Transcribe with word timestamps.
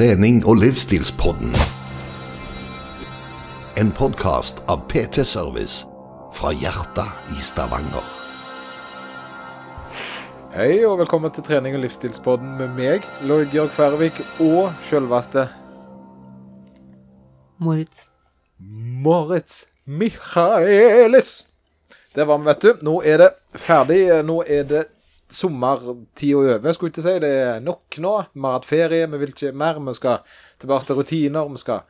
trening- 0.00 0.46
og 0.46 0.56
livsstilspodden. 0.56 1.50
En 3.76 3.90
podkast 3.92 4.62
av 4.68 4.86
PT 4.88 5.24
Service 5.28 5.84
fra 6.32 6.54
hjertet 6.56 7.34
i 7.36 7.42
Stavanger. 7.44 8.06
Hei 10.54 10.78
og 10.88 11.02
velkommen 11.02 11.34
til 11.36 11.44
trening- 11.44 11.76
og 11.76 11.82
livsstilspodden 11.84 12.56
med 12.56 12.72
meg, 12.78 13.04
Lloyd 13.20 13.52
Georg 13.52 13.74
Færvik, 13.76 14.22
og 14.38 14.72
sjølveste 14.88 15.48
Moritz. 17.58 18.08
Moritz 19.04 19.64
Michaelis. 19.84 21.46
Det 22.14 22.26
var 22.26 22.38
vi, 22.38 22.44
vet 22.48 22.62
du. 22.62 22.72
Nå 22.82 23.02
er 23.04 23.16
det 23.16 23.30
ferdig. 23.52 24.24
Nå 24.24 24.44
er 24.48 24.64
det 24.64 24.86
sommertida 25.30 26.36
over, 26.36 26.72
skulle 26.74 26.90
jeg 26.90 26.98
ikke 26.98 27.06
si. 27.06 27.16
Det 27.24 27.30
er 27.46 27.60
nok 27.64 27.98
nå. 28.02 28.14
Vi 28.34 28.44
har 28.46 28.56
hatt 28.58 28.68
ferie, 28.68 29.06
vi 29.10 29.20
vil 29.22 29.32
ikke 29.34 29.52
mer. 29.56 29.78
Vi 29.86 29.94
skal 29.98 30.18
tilbake 30.60 30.86
til 30.90 30.96
rutiner. 31.00 31.48
Vi 31.54 31.62
skal 31.62 31.80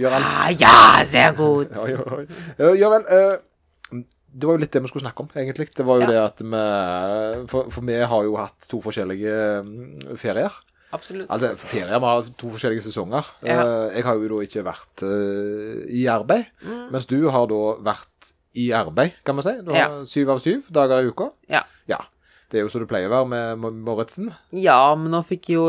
gjøre 0.00 0.18
alt 0.18 0.24
Ah, 0.26 0.50
ja, 0.58 1.04
sehr 1.04 1.32
gut. 1.36 1.70
Ja, 1.76 1.86
ja, 1.86 2.20
ja. 2.58 2.74
ja 2.80 2.88
vel. 2.96 3.06
Uh, 3.08 4.02
det 4.32 4.48
var 4.48 4.56
jo 4.56 4.62
litt 4.62 4.72
det 4.72 4.80
vi 4.80 4.88
skulle 4.88 5.04
snakke 5.04 5.20
om, 5.26 5.30
egentlig. 5.36 5.68
Det 5.76 5.84
var 5.84 6.00
jo 6.00 6.06
Ja. 6.06 6.10
det 6.10 6.20
at 6.24 6.38
vi 6.40 7.46
for, 7.52 7.66
for 7.70 7.84
vi 7.84 7.98
har 8.00 8.22
jo 8.24 8.36
hatt 8.40 8.68
to 8.70 8.80
forskjellige 8.80 9.34
mm, 9.66 10.16
ferier. 10.16 10.54
Absolutt. 10.92 11.28
Altså 11.32 11.54
ferier, 11.56 11.92
vi 12.00 12.04
har 12.08 12.30
to 12.40 12.48
forskjellige 12.52 12.84
sesonger. 12.86 13.28
Ja. 13.44 13.58
Eh, 13.60 13.96
jeg 13.98 14.04
har 14.04 14.16
jo 14.20 14.28
da 14.32 14.40
ikke 14.44 14.64
vært 14.64 15.04
uh, 15.04 15.84
i 15.88 16.06
arbeid, 16.12 16.48
Mm. 16.64 16.88
mens 16.92 17.06
du 17.08 17.18
har 17.32 17.46
da 17.48 17.60
vært 17.84 18.32
i 18.60 18.70
arbeid, 18.76 19.14
kan 19.24 19.34
man 19.38 19.44
si. 19.46 19.54
Du 19.64 19.70
har 19.72 19.78
Ja. 19.78 20.04
syv 20.08 20.30
av 20.34 20.40
syv 20.44 20.68
dager 20.72 21.00
i 21.04 21.08
uka. 21.12 21.30
Ja. 21.48 21.62
Ja. 21.88 22.00
Det 22.52 22.60
er 22.60 22.66
jo 22.66 22.72
som 22.74 22.82
det 22.84 22.88
pleier 22.90 23.08
å 23.08 23.14
være 23.14 23.28
med 23.32 23.60
Mo- 23.62 23.70
Moritzen. 23.88 24.28
Ja, 24.52 24.76
men 24.94 25.08
nå 25.14 25.22
fikk 25.24 25.48
jeg 25.48 25.56
jo 25.56 25.68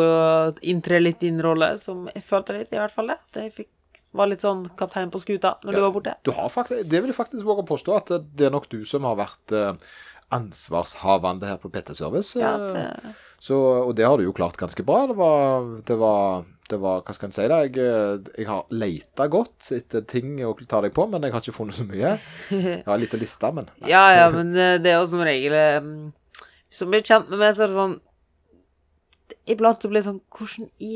inntre 0.68 1.00
litt 1.00 1.22
din 1.24 1.40
rolle, 1.41 1.78
som 1.80 2.10
jeg 2.12 2.26
følte 2.28 2.58
litt, 2.58 2.74
i 2.76 2.82
hvert 2.82 2.91
fall 2.91 3.08
det. 3.14 3.18
Jeg 3.40 3.54
fikk, 3.55 3.70
var 4.14 4.28
litt 4.30 4.44
sånn 4.44 4.66
kaptein 4.78 5.10
på 5.14 5.22
skuta 5.24 5.55
når 5.63 5.72
Ja. 5.72 5.77
du 5.80 5.85
var 5.88 5.94
borte. 5.96 6.16
Du 6.27 6.32
har 6.35 6.49
faktisk, 6.52 6.84
det 6.91 6.99
vil 7.02 7.13
jeg 7.13 7.16
faktisk 7.18 7.46
våge 7.48 7.63
å 7.63 7.70
påstå, 7.72 7.96
at 8.02 8.12
det 8.35 8.49
er 8.49 8.52
nok 8.54 8.68
du 8.70 8.84
som 8.85 9.07
har 9.07 9.16
vært 9.16 9.55
eh, 9.55 9.74
ansvarshavende 10.54 11.48
her 11.48 11.57
på 11.62 11.72
PT 11.72 11.96
Service. 11.98 12.35
Ja, 12.40 12.55
eh, 12.55 12.74
det, 12.74 13.16
Så, 13.44 13.55
og 13.88 13.96
det 13.96 14.05
har 14.07 14.18
du 14.18 14.24
jo 14.24 14.34
klart 14.35 14.55
ganske 14.60 14.84
bra. 14.88 15.05
Det 15.07 15.16
var, 15.18 15.66
det 15.88 15.98
var, 16.00 16.44
det 16.70 16.79
var 16.79 17.02
Hva 17.04 17.13
skal 17.16 17.27
en 17.27 17.35
si? 17.35 17.48
da? 17.52 17.57
Jeg, 17.66 17.76
eh, 17.77 18.32
jeg 18.40 18.48
har 18.48 18.66
leita 18.72 19.27
godt 19.32 19.72
etter 19.76 20.05
ting 20.07 20.38
å 20.48 20.54
ta 20.68 20.79
deg 20.85 20.94
på, 20.96 21.07
men 21.12 21.24
jeg 21.27 21.34
har 21.34 21.41
ikke 21.44 21.55
funnet 21.57 21.76
så 21.79 21.88
mye. 21.88 22.13
Jeg 22.52 22.84
har 22.85 22.94
en 22.96 23.02
liten 23.04 23.20
liste, 23.24 23.52
men 23.55 23.68
ja, 23.88 24.04
ja, 24.16 24.29
men 24.32 24.54
det 24.54 24.85
er 24.94 25.00
jo 25.02 25.07
som 25.12 25.24
regel 25.26 25.57
man 26.82 26.93
blir 26.93 27.05
kjent 27.05 27.32
med 27.32 27.41
meg, 27.41 27.55
så 27.55 27.66
er 27.66 27.71
det 27.71 27.79
sånn 27.79 27.99
Iblant 29.49 29.82
så 29.82 29.90
blir 29.90 30.02
det 30.02 30.07
sånn 30.10 30.21
Hvordan 30.34 30.70
i 30.84 30.93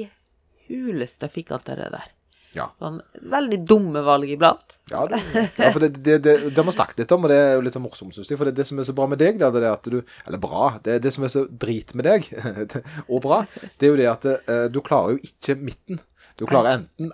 huleste 0.68 1.30
fikk 1.32 1.54
alt 1.56 1.70
det 1.70 1.78
der? 1.80 2.12
Ja. 2.56 2.68
Sånn 2.80 2.98
veldig 3.30 3.60
dumme 3.70 4.02
valg 4.06 4.30
iblant. 4.34 4.78
Ja, 4.90 5.04
det, 5.10 5.20
ja 5.60 5.70
for 5.74 5.84
det, 5.84 6.00
det, 6.02 6.18
det, 6.26 6.34
det 6.50 6.58
har 6.58 6.68
vi 6.68 6.74
snakket 6.74 7.04
litt 7.04 7.14
om, 7.14 7.28
og 7.28 7.32
det 7.32 7.38
er 7.38 7.54
jo 7.54 7.64
litt 7.68 7.78
så 7.78 7.82
morsomt, 7.84 8.16
syns 8.16 8.32
jeg. 8.32 8.40
For 8.40 8.50
det, 8.50 8.56
det 8.58 8.66
som 8.70 8.80
er 8.82 8.88
så 8.88 8.96
bra 8.98 9.08
med 9.12 9.22
deg, 9.22 9.38
det 9.40 9.48
er 9.48 9.58
det 9.62 9.70
at 9.70 9.90
du 9.92 10.00
Eller 10.00 10.42
bra. 10.42 10.72
Det, 10.84 10.98
det 11.04 11.14
som 11.14 11.28
er 11.28 11.34
så 11.34 11.46
drit 11.48 11.94
med 11.98 12.08
deg, 12.08 12.28
og 13.12 13.22
bra, 13.26 13.44
det 13.78 13.88
er 13.88 13.94
jo 13.94 14.00
det 14.00 14.10
at 14.12 14.28
uh, 14.50 14.66
du 14.74 14.82
klarer 14.86 15.16
jo 15.18 15.30
ikke 15.30 15.58
midten. 15.60 16.02
Du 16.40 16.48
klarer 16.50 16.80
enten 16.80 17.14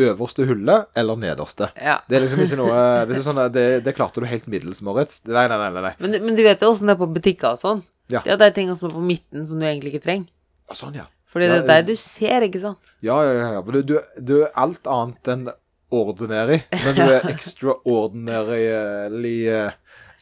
øverste 0.00 0.46
hullet 0.48 0.88
eller 0.98 1.18
nederste. 1.20 1.68
Ja. 1.78 1.98
Det 2.08 2.18
er 2.18 2.24
liksom 2.24 2.42
ikke 2.44 2.58
noe 2.58 2.78
Det, 3.08 3.20
sånn, 3.24 3.40
det, 3.54 3.66
det 3.86 3.94
klarte 3.96 4.22
du 4.22 4.26
helt 4.28 4.46
middels, 4.50 4.82
Moritz. 4.82 5.20
Nei, 5.28 5.46
nei, 5.50 5.58
nei. 5.60 5.82
nei. 5.88 5.94
Men, 6.02 6.10
men 6.24 6.38
du 6.38 6.42
vet 6.46 6.62
jo 6.62 6.72
åssen 6.72 6.90
det 6.90 6.96
er 6.96 7.02
på 7.02 7.10
butikker 7.14 7.54
og 7.54 7.60
sånn. 7.62 7.84
Ja. 8.12 8.20
Det 8.24 8.34
er 8.34 8.40
de 8.42 8.50
tingene 8.56 8.76
som 8.78 8.90
er 8.90 8.96
på 8.96 9.04
midten, 9.04 9.44
som 9.48 9.60
du 9.60 9.66
egentlig 9.66 9.94
ikke 9.94 10.06
trenger. 10.08 10.30
Ja, 10.68 10.74
Sånn, 10.78 10.96
ja. 10.98 11.06
Fordi 11.34 11.48
det 11.50 11.56
er 11.62 11.66
det 11.66 11.88
du 11.88 11.96
ser, 11.98 12.44
ikke 12.46 12.60
sant? 12.62 12.90
Ja, 13.02 13.16
ja, 13.26 13.32
ja. 13.56 13.60
Men 13.64 13.72
Du, 13.74 13.80
du, 13.94 13.96
du 14.22 14.34
er 14.44 14.52
alt 14.60 14.86
annet 14.86 15.30
enn 15.32 15.48
ordinary, 15.94 16.60
men 16.70 16.94
du 16.94 17.02
er 17.04 17.26
extraordinarily 17.34 19.38
eh, 19.50 19.72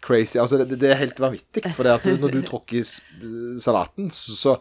crazy. 0.05 0.39
Altså, 0.41 0.63
det, 0.63 0.79
det 0.81 0.89
er 0.93 1.03
helt 1.03 1.21
vanvittig. 1.21 1.63
For 1.77 1.85
når 1.87 2.33
du 2.33 2.41
tråkker 2.49 2.77
i 2.81 2.85
salaten, 3.61 4.09
så 4.13 4.37
så 4.39 4.57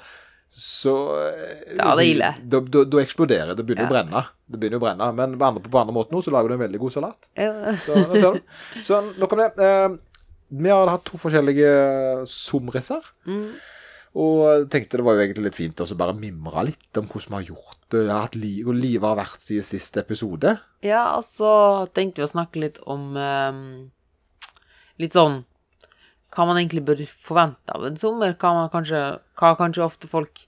eh, 0.51 1.75
Ja, 1.78 1.94
det 1.95 2.03
er 2.03 2.07
ille. 2.09 2.29
Da, 2.44 2.59
da, 2.59 2.84
da 2.91 3.01
eksploderer 3.01 3.53
det. 3.53 3.63
begynner 3.63 3.67
begynner 3.67 3.88
å 3.88 3.94
brenne. 3.94 4.23
Det 4.51 4.59
begynner 4.59 4.81
å 4.81 4.84
brenne. 4.84 5.09
Men 5.16 5.35
på 5.39 5.47
andre, 5.47 5.63
på 5.72 5.81
andre 5.81 5.95
måter 5.95 6.16
nå, 6.16 6.23
så 6.25 6.34
lager 6.35 6.51
du 6.51 6.57
en 6.57 6.63
veldig 6.66 6.81
god 6.81 6.95
salat. 6.97 7.29
Ja. 7.39 7.75
Så, 7.85 8.00
ser 8.17 8.39
du. 8.39 8.56
så 8.88 9.03
nok 9.22 9.35
om 9.35 9.44
det. 9.44 9.51
Eh, 9.63 10.00
vi 10.61 10.73
har 10.73 10.91
hatt 10.91 11.06
to 11.07 11.19
forskjellige 11.22 11.69
somriser. 12.28 13.06
Mm. 13.23 13.53
Og 14.19 14.66
tenkte 14.72 15.00
det 15.00 15.06
var 15.07 15.16
jo 15.16 15.23
egentlig 15.23 15.45
litt 15.45 15.56
fint 15.56 15.79
å 15.79 15.88
bare 15.95 16.16
mimre 16.17 16.66
litt 16.67 17.00
om 17.00 17.07
hvordan 17.07 17.31
vi 17.31 17.38
har 17.38 17.51
gjort 17.53 17.85
det, 17.94 18.01
at 18.11 18.35
li 18.35 18.57
og 18.66 18.75
livet 18.75 19.07
har 19.07 19.16
vært 19.22 19.44
siden 19.44 19.63
siste 19.63 20.03
episode. 20.03 20.57
Ja, 20.84 21.06
og 21.16 21.23
så 21.23 21.53
tenkte 21.95 22.19
vi 22.19 22.28
å 22.28 22.34
snakke 22.34 22.63
litt 22.66 22.81
om 22.91 23.16
um, 23.16 23.63
Litt 25.00 25.16
sånn 25.16 25.40
Hva 26.31 26.46
man 26.47 26.58
egentlig 26.62 26.86
bør 26.88 27.02
forvente 27.19 27.75
av 27.75 27.84
en 27.86 27.97
sommer. 28.00 28.34
Hva 28.40 28.53
man 28.56 28.69
kanskje 28.72 29.02
Hva 29.40 29.56
kanskje 29.59 29.84
ofte 29.84 30.08
folk 30.12 30.46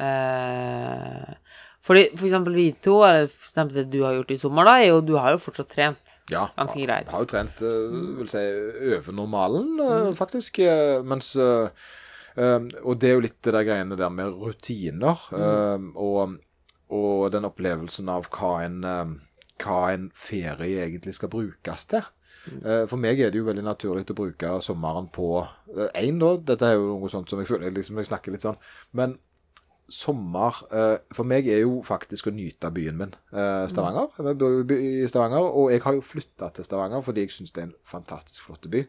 eh, 0.00 1.34
fordi 1.84 2.04
For 2.16 2.24
eksempel 2.28 2.54
vi 2.56 2.70
to, 2.84 2.94
eller 3.04 3.26
for 3.28 3.50
eksempel 3.50 3.76
det 3.82 3.90
du 3.92 3.98
har 4.06 4.14
gjort 4.16 4.30
i 4.32 4.38
sommer, 4.40 4.64
da, 4.64 4.78
er 4.80 4.88
jo 4.94 5.02
Du 5.04 5.12
har 5.20 5.34
jo 5.34 5.42
fortsatt 5.44 5.68
trent. 5.74 6.14
Ja, 6.32 6.46
Ganske 6.56 6.80
greit. 6.80 7.04
Jeg 7.10 7.12
har 7.12 7.26
jo 7.26 7.28
trent 7.28 7.60
eh, 7.60 7.98
vil 8.22 8.30
si, 8.32 8.44
over 8.96 9.12
normalen, 9.18 9.74
mm. 9.76 10.14
faktisk. 10.16 10.62
eh, 10.64 11.02
Mens 11.04 11.34
eh, 11.36 11.68
eh, 12.40 12.58
Og 12.84 12.96
det 13.02 13.10
er 13.10 13.14
jo 13.18 13.26
litt 13.26 13.36
det 13.44 13.52
der 13.58 13.68
greiene 13.68 14.00
der 14.00 14.08
med 14.16 14.32
rutiner. 14.32 15.28
eh, 15.36 15.86
og, 16.00 16.38
og 16.94 17.30
den 17.36 17.44
opplevelsen 17.50 18.08
av 18.08 18.30
hva 18.32 18.54
en, 18.64 18.80
eh, 18.88 19.14
hva 19.64 19.80
en 19.92 20.08
ferie 20.16 20.86
egentlig 20.88 21.18
skal 21.20 21.28
brukes 21.36 21.84
til. 21.92 22.08
Eh, 22.52 22.84
For 22.90 23.00
meg 23.00 23.20
er 23.20 23.30
det 23.32 23.40
jo 23.40 23.46
veldig 23.48 23.64
naturlig 23.64 24.06
å 24.10 24.16
bruke 24.18 24.56
sommeren 24.64 25.08
på 25.12 25.28
Én, 25.96 26.18
da. 26.20 26.34
Dette 26.52 26.68
er 26.68 26.76
jo 26.78 26.98
noe 26.98 27.12
sånt 27.12 27.30
som 27.30 27.40
jeg 27.40 27.48
føler 27.48 27.72
liksom 27.74 27.98
jeg 28.02 28.10
snakker 28.10 28.34
litt 28.34 28.44
sånn. 28.44 28.58
Men 28.92 29.16
sommer 29.92 30.62
eh, 30.72 30.96
For 31.12 31.28
meg 31.28 31.48
er 31.52 31.62
jo 31.64 31.80
faktisk 31.84 32.30
å 32.30 32.34
nyte 32.34 32.70
byen 32.74 32.96
min, 33.00 33.14
eh, 33.34 33.64
Stavanger. 33.68 34.12
Jeg 34.16 34.38
bor 34.40 34.76
i 34.76 35.08
Stavanger, 35.10 35.44
og 35.44 35.72
jeg 35.72 35.84
har 35.84 35.96
jo 35.96 36.04
flytta 36.04 36.50
til 36.54 36.66
Stavanger 36.68 37.04
fordi 37.04 37.26
jeg 37.26 37.34
syns 37.36 37.52
det 37.54 37.64
er 37.64 37.68
en 37.70 37.78
fantastisk 37.88 38.46
flott 38.48 38.68
by. 38.72 38.84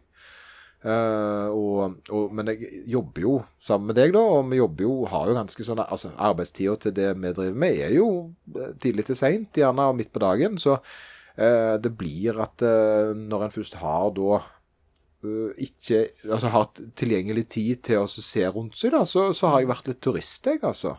Eh, 0.86 1.48
og, 1.50 1.98
og, 2.14 2.34
men 2.36 2.52
jeg 2.52 2.84
jobber 2.94 3.24
jo 3.24 3.34
sammen 3.64 3.90
med 3.90 3.98
deg, 3.98 4.14
da, 4.14 4.22
og 4.22 4.52
vi 4.52 4.60
jobber 4.60 4.86
jo, 4.86 4.94
har 5.10 5.32
jo 5.32 5.38
ganske 5.40 5.66
sånn 5.66 5.82
altså 5.82 6.12
Arbeidstida 6.14 6.76
til 6.84 6.94
det 6.94 7.10
vi 7.18 7.32
driver 7.34 7.60
med, 7.66 7.80
er 7.88 7.96
jo 7.98 8.10
eh, 8.54 8.76
tidlig 8.84 9.08
til 9.08 9.18
seint, 9.18 9.58
gjerne 9.58 9.90
midt 9.98 10.14
på 10.14 10.22
dagen. 10.22 10.60
Så 10.62 10.78
eh, 10.78 11.15
det 11.36 11.92
blir 12.00 12.38
at 12.40 12.64
eh, 12.64 13.14
når 13.16 13.48
en 13.48 13.56
først 13.56 13.80
har 13.82 14.12
da 14.16 14.38
eh, 14.40 15.66
ikke 15.68 16.04
altså 16.30 16.52
har 16.54 16.70
tilgjengelig 16.96 17.48
tid 17.58 17.82
til 17.90 18.04
å 18.04 18.08
se 18.08 18.46
rundt 18.48 18.78
seg, 18.80 18.94
da, 18.96 19.04
så, 19.08 19.30
så 19.36 19.52
har 19.52 19.64
jeg 19.64 19.72
vært 19.74 19.92
litt 19.92 20.04
turist, 20.06 20.48
jeg, 20.48 20.64
altså. 20.64 20.96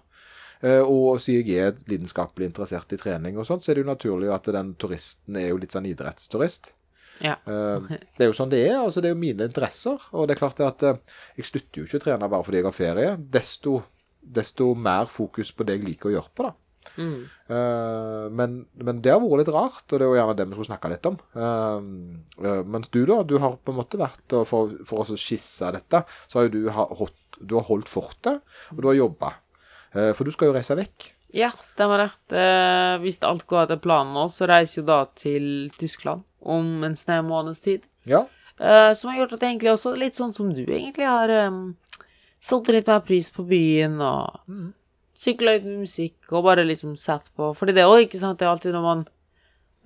Eh, 0.64 0.80
og 0.80 1.20
siden 1.20 1.50
jeg 1.50 1.68
er 1.68 1.84
lidenskapelig 1.90 2.48
interessert 2.50 2.92
i 2.96 3.00
trening 3.00 3.36
og 3.36 3.46
sånt, 3.48 3.64
så 3.64 3.72
er 3.72 3.78
det 3.78 3.84
jo 3.84 3.92
naturlig 3.92 4.32
at 4.32 4.48
den 4.54 4.72
turisten 4.80 5.36
er 5.40 5.50
jo 5.50 5.60
litt 5.60 5.76
sånn 5.76 5.88
idrettsturist. 5.88 6.72
Ja. 7.24 7.36
Eh, 7.44 7.90
det 8.16 8.24
er 8.24 8.30
jo 8.30 8.36
sånn 8.36 8.52
det 8.52 8.62
er. 8.66 8.78
altså 8.80 9.02
Det 9.02 9.10
er 9.10 9.16
jo 9.16 9.20
mine 9.20 9.48
interesser. 9.48 10.00
Og 10.12 10.28
det 10.28 10.36
er 10.36 10.42
klart 10.42 10.62
at 10.64 10.84
eh, 10.86 11.00
jeg 11.38 11.50
slutter 11.50 11.80
jo 11.80 11.88
ikke 11.88 12.00
å 12.00 12.06
trene 12.06 12.30
bare 12.32 12.46
fordi 12.46 12.62
jeg 12.62 12.68
har 12.68 12.76
ferie. 12.76 13.16
Desto, 13.36 13.80
desto 14.20 14.72
mer 14.74 15.10
fokus 15.12 15.52
på 15.52 15.66
det 15.66 15.78
jeg 15.78 15.88
liker 15.90 16.10
å 16.10 16.16
gjøre 16.16 16.32
på, 16.32 16.48
da. 16.48 16.54
Mm. 16.96 17.24
Eh, 17.50 18.26
men, 18.40 18.54
men 18.82 19.00
det 19.04 19.12
har 19.12 19.20
vært 19.22 19.42
litt 19.44 19.52
rart, 19.54 19.82
og 19.90 19.98
det 19.98 20.04
er 20.06 20.10
jo 20.10 20.16
gjerne 20.18 20.36
det 20.38 20.46
vi 20.48 20.56
skulle 20.56 20.70
snakke 20.70 20.90
litt 20.92 21.08
om. 21.10 21.18
Eh, 21.36 22.62
mens 22.64 22.88
du, 22.94 23.00
da, 23.08 23.20
du 23.26 23.36
har 23.42 23.56
på 23.58 23.72
en 23.74 23.78
måte 23.80 24.00
vært 24.00 24.36
For, 24.48 24.72
for 24.88 25.02
å 25.04 25.18
skisse 25.18 25.70
dette, 25.74 26.02
så 26.28 26.38
har 26.40 26.48
jo 26.48 26.54
du, 26.56 26.70
ha- 26.74 26.88
holdt, 27.00 27.18
du 27.40 27.54
har 27.58 27.66
holdt 27.68 27.88
fortet, 27.92 28.40
og 28.72 28.80
du 28.82 28.88
har 28.90 28.98
jobba. 28.98 29.34
Uh, 29.96 30.10
for 30.16 30.24
du 30.28 30.32
skal 30.34 30.50
jo 30.50 30.54
reise 30.56 30.74
vekk. 30.76 31.10
Ja, 31.36 31.50
stemmer 31.64 32.02
det. 32.02 32.08
det. 32.32 32.46
Hvis 33.02 33.18
alt 33.24 33.46
går 33.48 33.64
etter 33.66 33.78
planen 33.82 34.12
nå, 34.16 34.26
så 34.32 34.46
reiser 34.48 34.80
jeg 34.82 34.88
da 34.88 34.98
til 35.18 35.46
Tyskland 35.78 36.22
om 36.46 36.84
en 36.86 36.94
snau 36.96 37.22
måneds 37.26 37.60
tid. 37.64 37.84
Ja. 38.08 38.22
Som 38.56 39.10
har 39.10 39.18
gjort 39.22 39.34
at 39.36 39.42
jeg 39.44 39.54
egentlig 39.56 39.72
også, 39.74 39.94
litt 39.98 40.16
sånn 40.16 40.32
som 40.36 40.52
du 40.54 40.62
egentlig, 40.64 41.04
har 41.04 41.28
um, 41.50 41.74
solgt 42.40 42.70
litt 42.72 42.86
mer 42.88 43.02
pris 43.04 43.28
på 43.34 43.44
byen 43.48 43.98
og 44.00 44.38
Mhm. 44.48 44.70
Sykla 45.16 45.56
ut 45.58 45.64
med 45.66 45.82
musikk 45.86 46.32
og 46.36 46.44
bare 46.46 46.64
liksom 46.68 46.96
sett 47.00 47.30
på 47.36 47.50
Fordi 47.56 47.72
det 47.76 47.82
er 47.84 47.90
òg, 47.92 48.04
ikke 48.06 48.20
sant, 48.20 48.38
det 48.38 48.46
er 48.46 48.52
alltid 48.52 48.74
når 48.76 48.84
man 48.84 49.04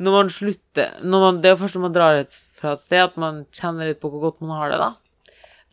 Når 0.00 0.16
man 0.16 0.32
slutter 0.32 0.96
når 1.04 1.24
man, 1.26 1.40
Det 1.42 1.50
er 1.50 1.54
jo 1.56 1.60
først 1.62 1.78
når 1.78 1.84
man 1.86 1.94
drar 1.96 2.18
et, 2.22 2.34
fra 2.58 2.72
et 2.74 2.82
sted, 2.82 3.02
at 3.04 3.16
man 3.20 3.44
kjenner 3.54 3.90
litt 3.90 4.00
på 4.02 4.10
hvor 4.12 4.26
godt 4.28 4.40
man 4.44 4.56
har 4.58 4.72
det, 4.74 4.78
da. 4.82 4.90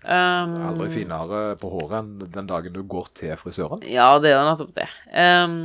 Um, 0.07 0.51
Aldri 0.69 0.89
finere 0.93 1.39
på 1.59 1.69
håret 1.73 1.95
enn 1.99 2.11
den 2.31 2.47
dagen 2.47 2.75
du 2.75 2.83
går 2.87 3.07
til 3.17 3.33
frisøren. 3.41 3.81
Ja, 3.89 4.11
det 4.23 4.29
er 4.31 4.37
jo 4.37 4.43
nettopp 4.47 4.75
det. 4.77 4.85
Um, 5.11 5.55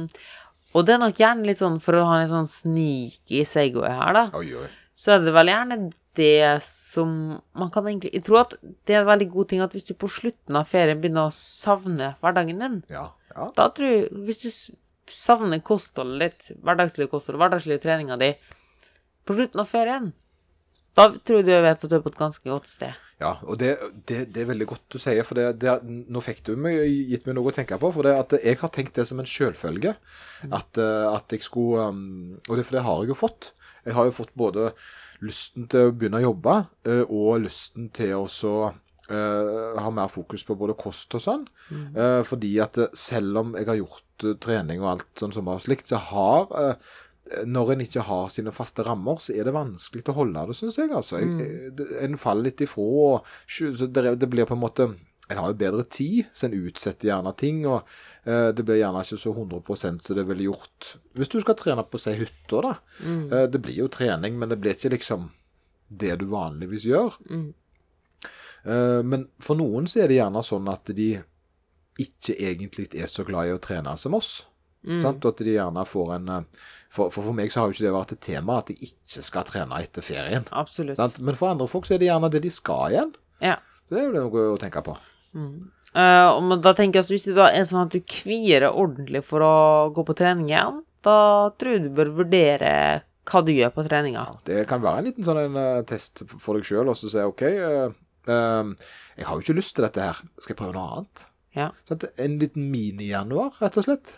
og 0.72 0.86
det 0.88 0.94
er 0.96 1.02
nok 1.02 1.20
gjerne 1.20 1.46
litt 1.46 1.60
sånn, 1.60 1.76
for 1.84 1.98
å 2.00 2.06
ha 2.08 2.16
en 2.22 2.30
sånn 2.32 2.48
sneaky 2.50 3.42
segway 3.46 3.92
her, 3.92 4.16
da, 4.16 4.24
Oi, 4.40 4.48
oi. 4.56 4.70
så 4.98 5.14
er 5.14 5.26
det 5.26 5.34
vel 5.36 5.52
gjerne 5.52 5.78
det 6.18 6.58
som 6.64 7.12
man 7.56 7.70
kan 7.72 7.86
egentlig 7.88 8.10
Jeg 8.12 8.24
tror 8.26 8.42
at 8.42 8.50
det 8.84 8.92
er 8.96 9.00
en 9.00 9.08
veldig 9.08 9.28
god 9.32 9.48
ting 9.48 9.62
at 9.64 9.72
hvis 9.72 9.86
du 9.88 9.94
på 9.96 10.10
slutten 10.12 10.58
av 10.58 10.66
ferien 10.68 10.98
begynner 11.00 11.30
å 11.30 11.36
savne 11.36 12.14
hverdagen 12.24 12.58
din, 12.60 12.80
Ja. 12.92 13.06
Ja. 13.34 13.50
da 13.56 13.68
tror 13.74 13.88
jeg 13.88 14.24
Hvis 14.26 14.42
du 14.42 14.48
savner 15.12 15.62
kostholdet 15.64 16.22
ditt, 16.22 16.58
hverdagslige 16.64 17.10
kosthold, 17.12 17.40
hverdagslige 17.42 17.82
treninga 17.82 18.18
di, 18.20 18.32
på 19.26 19.36
slutten 19.36 19.62
av 19.62 19.70
ferien, 19.70 20.12
da 20.96 21.08
tror 21.12 21.40
jeg 21.40 21.48
du 21.48 21.52
vet 21.52 21.84
at 21.84 21.90
du 21.90 21.96
er 21.96 22.04
på 22.04 22.12
et 22.12 22.20
ganske 22.20 22.48
godt 22.48 22.68
sted. 22.70 22.94
Ja, 23.22 23.36
og 23.46 23.58
det, 23.60 23.74
det, 24.08 24.24
det 24.34 24.42
er 24.42 24.48
veldig 24.50 24.66
godt 24.72 24.86
du 24.94 24.98
sier, 25.00 25.22
for 25.26 25.38
det, 25.38 25.60
det, 25.62 25.76
nå 25.84 26.22
fikk 26.24 26.42
du 26.48 26.54
meg, 26.58 26.80
gitt 27.10 27.26
meg 27.28 27.36
noe 27.36 27.52
å 27.52 27.54
tenke 27.54 27.78
på. 27.80 27.92
For 27.94 28.06
det 28.06 28.14
at 28.18 28.34
jeg 28.40 28.58
har 28.62 28.72
tenkt 28.74 28.98
det 28.98 29.06
som 29.08 29.20
en 29.22 29.28
selvfølge. 29.28 29.94
At, 30.50 30.80
eh, 30.80 31.06
at 31.06 31.32
jeg 31.32 31.44
skulle 31.46 31.86
um, 31.92 32.40
Og 32.48 32.56
det, 32.58 32.66
for 32.66 32.78
det 32.78 32.86
har 32.86 33.04
jeg 33.04 33.12
jo 33.12 33.18
fått. 33.20 33.52
Jeg 33.86 33.94
har 33.98 34.08
jo 34.08 34.16
fått 34.16 34.34
både 34.38 34.72
lysten 35.22 35.68
til 35.70 35.88
å 35.88 35.94
begynne 35.94 36.18
å 36.18 36.26
jobbe, 36.26 36.56
eh, 36.90 37.04
og 37.06 37.44
lysten 37.44 37.92
til 37.94 38.16
å 38.18 38.24
så 38.30 38.56
eh, 39.12 39.78
ha 39.82 39.90
mer 39.94 40.08
fokus 40.08 40.42
på 40.48 40.56
både 40.58 40.74
kost 40.80 41.14
og 41.14 41.20
sånn. 41.24 41.46
Eh, 41.94 42.22
fordi 42.24 42.54
at 42.64 42.78
eh, 42.78 42.88
selv 42.96 43.36
om 43.42 43.54
jeg 43.58 43.66
har 43.68 43.76
gjort 43.78 44.24
uh, 44.24 44.34
trening 44.40 44.80
og 44.82 44.90
alt 44.96 45.22
sånn 45.22 45.32
som 45.36 45.44
var 45.48 45.58
slikt, 45.62 45.86
så 45.92 46.00
har 46.10 46.76
når 47.46 47.70
en 47.72 47.80
ikke 47.84 48.02
har 48.02 48.28
sine 48.34 48.50
faste 48.52 48.82
rammer, 48.84 49.16
så 49.22 49.32
er 49.32 49.46
det 49.46 49.52
vanskelig 49.54 50.02
å 50.10 50.14
holde 50.16 50.42
det, 50.48 50.56
syns 50.58 50.76
jeg. 50.76 50.90
altså. 50.90 51.20
Mm. 51.22 51.38
jeg- 51.38 52.02
En 52.02 52.16
faller 52.18 52.42
litt 52.50 52.60
ifra. 52.60 52.82
og 52.82 53.24
så 53.48 53.86
det, 53.86 54.18
det 54.18 54.28
blir 54.28 54.44
på 54.44 54.54
en 54.58 54.60
måte 54.60 54.94
En 55.30 55.38
har 55.38 55.48
jo 55.52 55.54
bedre 55.56 55.84
tid, 55.88 56.26
så 56.34 56.44
en 56.50 56.52
utsetter 56.66 57.08
gjerne 57.08 57.34
ting. 57.36 57.64
og 57.64 57.84
Det 58.24 58.64
blir 58.66 58.76
gjerne 58.82 59.00
ikke 59.00 59.16
så 59.16 59.32
100% 59.32 60.02
som 60.02 60.16
det 60.16 60.26
ville 60.26 60.44
gjort 60.50 60.96
hvis 61.14 61.28
du 61.30 61.40
skal 61.40 61.54
trene 61.54 61.84
på 61.88 61.98
si 61.98 62.12
hytta. 62.12 62.60
da. 62.60 62.74
Eh, 63.32 63.46
det 63.46 63.62
blir 63.62 63.74
jo 63.78 63.88
trening, 63.88 64.36
men 64.38 64.48
det 64.50 64.60
blir 64.60 64.74
ikke 64.74 64.90
liksom 64.98 65.30
det 65.88 66.18
du 66.18 66.26
vanligvis 66.26 66.84
gjør. 66.84 67.14
Eh, 67.30 67.52
men 68.62 69.24
for 69.42 69.58
noen 69.58 69.88
så 69.90 70.04
er 70.04 70.10
det 70.10 70.20
gjerne 70.20 70.42
sånn 70.46 70.68
at 70.70 70.92
de 70.94 71.08
ikke 71.98 72.36
egentlig 72.38 72.86
er 72.94 73.10
så 73.10 73.24
glad 73.26 73.48
i 73.48 73.54
å 73.56 73.60
trene 73.62 73.96
som 73.98 74.14
oss. 74.14 74.44
Sant? 74.82 75.22
Og 75.22 75.30
at 75.30 75.42
de 75.46 75.54
gjerne 75.54 75.84
får 75.86 76.14
en 76.16 76.30
eh, 76.34 76.62
for, 76.92 77.12
for 77.14 77.24
for 77.24 77.36
meg 77.36 77.52
så 77.54 77.62
har 77.62 77.70
jo 77.70 77.76
ikke 77.76 77.86
det 77.86 77.94
vært 77.94 78.14
et 78.16 78.24
tema 78.26 78.58
at 78.60 78.72
jeg 78.72 78.90
ikke 78.90 79.22
skal 79.24 79.46
trene 79.48 79.78
etter 79.80 80.04
ferien. 80.04 80.44
Absolutt. 80.50 80.98
Sant? 80.98 81.20
Men 81.24 81.38
for 81.38 81.52
andre 81.52 81.68
folk 81.70 81.86
så 81.88 81.96
er 81.96 82.02
det 82.02 82.10
gjerne 82.10 82.28
det 82.34 82.42
de 82.44 82.50
skal 82.52 82.92
igjen. 82.92 83.14
Ja. 83.40 83.56
Det 83.88 84.00
er 84.00 84.08
jo 84.08 84.26
noe 84.26 84.48
å 84.52 84.58
tenke 84.60 84.82
på. 84.84 84.96
Mm. 85.32 85.70
Uh, 85.92 86.40
men 86.44 86.60
da 86.64 86.74
tenker 86.76 86.98
jeg 86.98 87.06
at 87.06 87.12
Hvis 87.12 87.24
det 87.28 87.34
da 87.38 87.46
er 87.52 87.64
sånn 87.68 87.86
at 87.86 87.94
du 87.94 88.00
kvier 88.04 88.66
deg 88.66 88.76
ordentlig 88.76 89.22
for 89.24 89.44
å 89.44 89.54
gå 89.96 90.04
på 90.08 90.16
trening 90.18 90.50
igjen, 90.50 90.82
da 91.04 91.16
tror 91.56 91.76
jeg 91.76 91.86
du 91.86 91.96
bør 91.96 92.12
vurdere 92.20 92.74
hva 93.28 93.42
du 93.46 93.52
gjør 93.54 93.72
på 93.72 93.86
treninga. 93.86 94.26
Det 94.44 94.64
kan 94.68 94.82
være 94.82 95.00
en 95.00 95.08
liten 95.08 95.26
sånn 95.26 95.40
en, 95.46 95.56
uh, 95.56 95.84
test 95.88 96.24
for 96.34 96.58
deg 96.58 96.68
sjøl, 96.68 96.90
og 96.92 96.98
så 96.98 97.08
si 97.12 97.24
OK, 97.24 97.44
eh, 97.48 97.76
eh, 97.86 97.96
jeg 98.26 99.26
har 99.26 99.34
jo 99.36 99.42
ikke 99.44 99.58
lyst 99.58 99.76
til 99.76 99.86
dette 99.86 100.00
her. 100.00 100.22
Skal 100.38 100.54
jeg 100.54 100.60
prøve 100.60 100.76
noe 100.76 100.88
annet? 100.96 101.26
Ja. 101.52 101.68
Sånn, 101.88 102.06
En 102.16 102.38
liten 102.40 102.70
mini-januar, 102.72 103.58
rett 103.60 103.76
og 103.76 103.84
slett. 103.84 104.14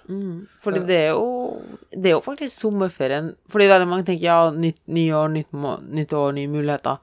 Fordi 0.63 0.85
det 0.87 0.99
er 1.09 1.13
jo 1.17 1.63
Det 1.91 2.11
er 2.11 2.17
jo 2.17 2.23
faktisk 2.23 2.55
sommerferien. 2.55 3.35
Fordi 3.51 3.69
veldig 3.71 3.89
mange 3.91 4.07
tenker 4.07 4.25
ja, 4.29 4.39
nytt 4.51 4.81
nyår, 4.87 5.29
nytt, 5.35 5.53
nytt 5.91 6.13
år, 6.13 6.33
nye 6.37 6.51
muligheter. 6.51 6.99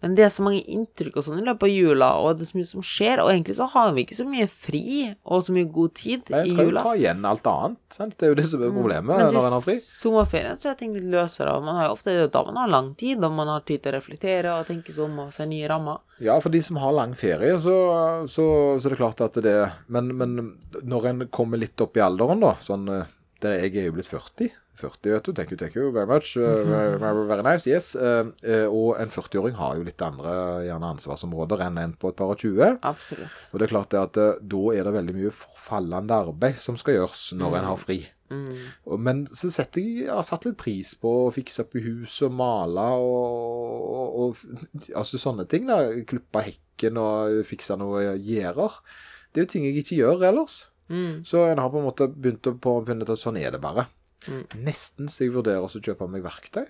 Men 0.00 0.14
det 0.16 0.24
er 0.24 0.30
så 0.32 0.44
mange 0.44 0.62
inntrykk 0.64 1.18
og 1.20 1.26
sånn 1.26 1.42
i 1.42 1.44
løpet 1.44 1.66
av 1.66 1.72
jula, 1.72 2.08
og 2.22 2.38
det 2.38 2.46
er 2.46 2.50
så 2.50 2.58
mye 2.58 2.68
som 2.70 2.84
skjer. 2.84 3.20
Og 3.20 3.32
egentlig 3.32 3.56
så 3.58 3.66
har 3.74 3.92
vi 3.96 4.04
ikke 4.06 4.16
så 4.16 4.24
mye 4.28 4.46
fri 4.48 4.84
og 5.10 5.44
så 5.44 5.54
mye 5.56 5.68
god 5.70 5.94
tid 6.00 6.30
Men 6.32 6.38
i 6.38 6.40
en 6.48 6.54
skal 6.54 6.70
jo 6.70 6.76
ta 6.78 6.94
igjen 6.96 7.26
alt 7.28 7.50
annet. 7.50 7.80
Sant? 7.92 8.16
Det 8.16 8.28
er 8.28 8.32
jo 8.32 8.38
det 8.40 8.46
som 8.48 8.64
er 8.64 8.72
problemet 8.72 9.20
mm. 9.20 9.34
når 9.36 9.48
en 9.48 9.56
har 9.58 9.66
fri. 9.66 9.76
sommerferien 9.84 10.60
så 10.60 10.72
er 10.72 10.78
ting 10.80 10.94
litt 10.96 11.08
løsere. 11.12 11.52
og 11.52 11.66
Man 11.68 11.76
har 11.76 11.90
jo 11.90 11.98
ofte 11.98 12.16
det 12.16 12.30
da 12.32 12.44
man 12.48 12.62
har 12.62 12.72
lang 12.72 12.94
tid, 13.00 13.20
og 13.20 13.36
man 13.36 13.52
har 13.52 13.66
tid 13.68 13.84
til 13.84 13.92
å 13.92 13.98
reflektere 13.98 14.56
og 14.56 14.70
tenke 14.70 14.96
seg 14.96 15.04
om 15.04 15.26
og 15.26 15.36
se 15.36 15.48
nye 15.50 15.68
rammer. 15.70 16.00
Ja, 16.20 16.36
for 16.40 16.52
de 16.52 16.60
som 16.64 16.80
har 16.80 16.96
lang 16.96 17.14
ferie, 17.16 17.54
så, 17.60 17.76
så, 18.28 18.46
så 18.80 18.88
er 18.88 18.94
det 18.94 19.00
klart 19.00 19.22
at 19.24 19.38
det 19.44 19.56
men, 19.92 20.12
men 20.16 20.36
når 20.84 21.12
en 21.12 21.28
kommer 21.32 21.60
litt 21.60 21.80
opp 21.80 21.96
i 21.96 22.04
alderen, 22.04 22.40
da 22.44 22.56
sånn, 22.60 22.88
eh, 22.92 23.16
der 23.40 23.56
Jeg 23.56 23.76
er 23.80 23.86
jo 23.88 23.94
blitt 23.96 24.08
40. 24.08 24.50
40, 24.80 25.12
vet 25.14 25.26
du. 25.26 25.32
Thank 25.36 25.52
you, 25.52 25.58
thank 25.60 25.76
you 25.76 25.90
very 25.94 26.08
much. 26.08 26.36
Uh, 26.36 26.64
very, 27.00 27.26
very, 27.28 27.44
nice, 27.46 27.66
yes. 27.68 27.92
Uh, 27.94 28.30
uh, 28.44 28.66
og 28.68 29.00
en 29.00 29.12
40-åring 29.12 29.58
har 29.58 29.76
jo 29.78 29.86
litt 29.86 30.02
andre 30.04 30.32
gjerne 30.66 30.94
ansvarsområder 30.96 31.66
enn 31.66 31.80
en 31.82 31.92
på 32.00 32.12
et 32.12 32.18
par 32.18 32.32
og 32.32 32.40
20. 32.40 32.80
Absolutt. 32.86 33.44
Og 33.50 33.60
det 33.60 33.66
er 33.66 33.74
klart 33.74 33.92
det 33.94 34.00
at 34.00 34.18
da 34.40 34.62
er 34.74 34.88
det 34.88 34.96
veldig 34.96 35.16
mye 35.18 35.34
forfallende 35.34 36.22
arbeid 36.26 36.58
som 36.62 36.78
skal 36.80 37.00
gjøres 37.00 37.28
når 37.38 37.60
en 37.60 37.70
har 37.72 37.80
fri. 37.80 38.00
Mm. 38.30 38.68
men 39.02 39.24
så 39.26 39.48
setter 39.50 39.82
jeg, 39.82 40.04
jeg 40.04 40.12
har 40.14 40.22
satt 40.22 40.44
litt 40.46 40.54
pris 40.60 40.92
på 40.94 41.10
å 41.24 41.32
fikse 41.34 41.64
opp 41.64 41.72
i 41.74 41.80
huset 41.82 42.28
og 42.28 42.36
male 42.38 42.84
og, 43.02 43.80
og, 43.90 44.20
og 44.22 44.92
altså 44.94 45.18
sånne 45.18 45.48
ting. 45.50 45.66
da, 45.66 45.80
Klippe 46.06 46.44
hekken 46.46 47.00
og 47.02 47.40
fikse 47.48 47.74
noe 47.80 48.12
gjerder. 48.22 48.76
Det 49.34 49.42
er 49.42 49.48
jo 49.48 49.50
ting 49.50 49.66
jeg 49.66 49.82
ikke 49.82 49.98
gjør 49.98 50.28
ellers. 50.30 50.60
Så 51.24 51.44
en 51.46 51.58
har 51.62 51.70
på 51.70 51.78
en 51.78 51.86
måte 51.86 52.08
begynt 52.10 52.46
å 52.50 52.56
på, 52.58 52.72
finne 52.86 53.06
ut 53.06 53.12
at 53.14 53.20
sånn 53.20 53.38
er 53.38 53.54
det 53.54 53.60
bare. 53.62 53.86
Nesten 54.60 55.08
så 55.08 55.24
jeg 55.24 55.32
vurderer 55.34 55.64
å 55.64 55.70
kjøpe 55.70 56.08
meg 56.10 56.22
verktøy. 56.26 56.66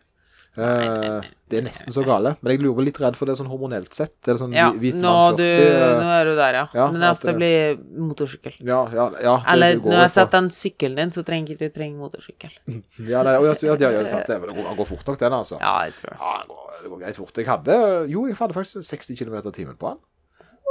Eh, 0.59 1.27
det 1.47 1.61
er 1.61 1.63
nesten 1.63 1.95
så 1.95 2.03
gale. 2.03 2.33
Men 2.43 2.53
jeg 2.57 2.63
lurer 2.65 2.83
litt 2.89 2.97
redd 2.99 3.15
for 3.19 3.31
det 3.31 3.37
sånn 3.39 3.47
hormonelt 3.51 3.95
sett. 3.95 4.17
Det 4.27 4.33
er 4.35 4.39
sånn 4.41 4.55
Ja, 4.55 4.73
hvit 4.75 4.97
nå, 4.99 5.13
du, 5.39 5.45
40 5.47 6.01
nå 6.03 6.09
er 6.11 6.25
du 6.27 6.33
der, 6.35 6.59
ja. 6.59 6.65
ja, 6.75 6.87
Men 6.91 7.05
neste 7.05 7.29
det- 7.31 7.37
blir 7.37 7.79
motorsykkel. 8.09 8.57
Ja, 8.67 8.81
ja, 8.91 9.05
ja. 9.23 9.37
det- 9.39 9.53
Eller 9.53 9.75
det 9.77 9.85
når 9.85 9.93
jeg 9.93 10.01
har 10.01 10.09
sett 10.17 10.31
den 10.35 10.51
sykkelen 10.51 10.97
din, 10.97 11.11
så 11.15 11.25
trenger 11.25 11.55
ikke 11.55 11.71
du 11.71 11.79
trenge 11.79 11.97
motorsykkel. 11.99 12.51
Ja, 13.13 13.23
nei, 13.23 13.37
og 13.39 13.47
jeg, 13.47 13.63
ja, 13.63 13.77
ja, 13.79 13.91
ja, 14.01 14.07
sant, 14.07 14.27
det, 14.27 14.41
det 14.43 14.57
går, 14.57 14.77
går 14.77 14.87
fort 14.91 15.07
nok, 15.07 15.19
den, 15.19 15.33
altså. 15.33 15.61
Ja, 15.61 15.85
jeg 15.87 15.95
tror. 16.01 16.19
Ja, 16.19 16.35
det 16.43 16.49
går, 16.49 16.83
det 16.83 16.91
går 16.91 16.99
greit 17.05 17.17
fort. 17.17 17.35
Jeg 17.37 17.47
hadde 17.47 18.11
Jo, 18.11 18.27
jeg 18.27 18.37
hadde 18.43 18.55
faktisk 18.59 18.83
60 18.91 19.17
km 19.23 19.35
i 19.39 19.53
timen 19.55 19.77
på 19.79 19.95
den. 19.95 20.03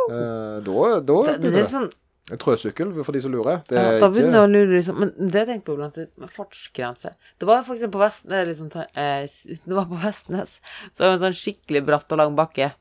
Uh, 0.09 0.59
da, 0.63 0.99
da 1.05 1.17
Det, 1.37 1.51
det, 1.51 1.59
er 1.59 1.67
sånn 1.69 1.89
En 2.29 2.41
trøsykkel, 2.41 2.91
for 3.01 3.15
de 3.15 3.21
som 3.23 3.33
lurer. 3.33 3.61
Det 3.69 3.77
ja, 3.77 3.95
er 3.95 4.03
Da 4.03 4.09
begynner 4.11 4.37
jeg 4.37 4.41
ikke 4.43 4.49
å 4.49 4.51
lure 4.53 4.75
liksom 4.75 4.99
Men 5.01 5.13
det 5.17 5.45
tenkte 5.47 5.55
jeg 5.55 5.65
på 5.69 5.77
blant 5.79 5.97
annet 5.97 6.35
fartsgrense. 6.35 7.13
Det 7.41 7.47
var 7.49 7.63
eksempel 7.63 7.95
på 7.95 8.03
Vestnes, 8.03 8.29
Det, 8.29 8.41
liksom, 8.51 8.69
eh, 8.77 9.55
det 9.65 9.77
var 9.77 9.87
på 9.89 10.01
Vestnes. 10.03 10.59
Så 10.91 11.03
var 11.03 11.13
det 11.13 11.17
en 11.17 11.23
sånn 11.27 11.39
skikkelig 11.39 11.85
bratt 11.87 12.13
og 12.13 12.21
lang 12.21 12.35
bakke. 12.37 12.71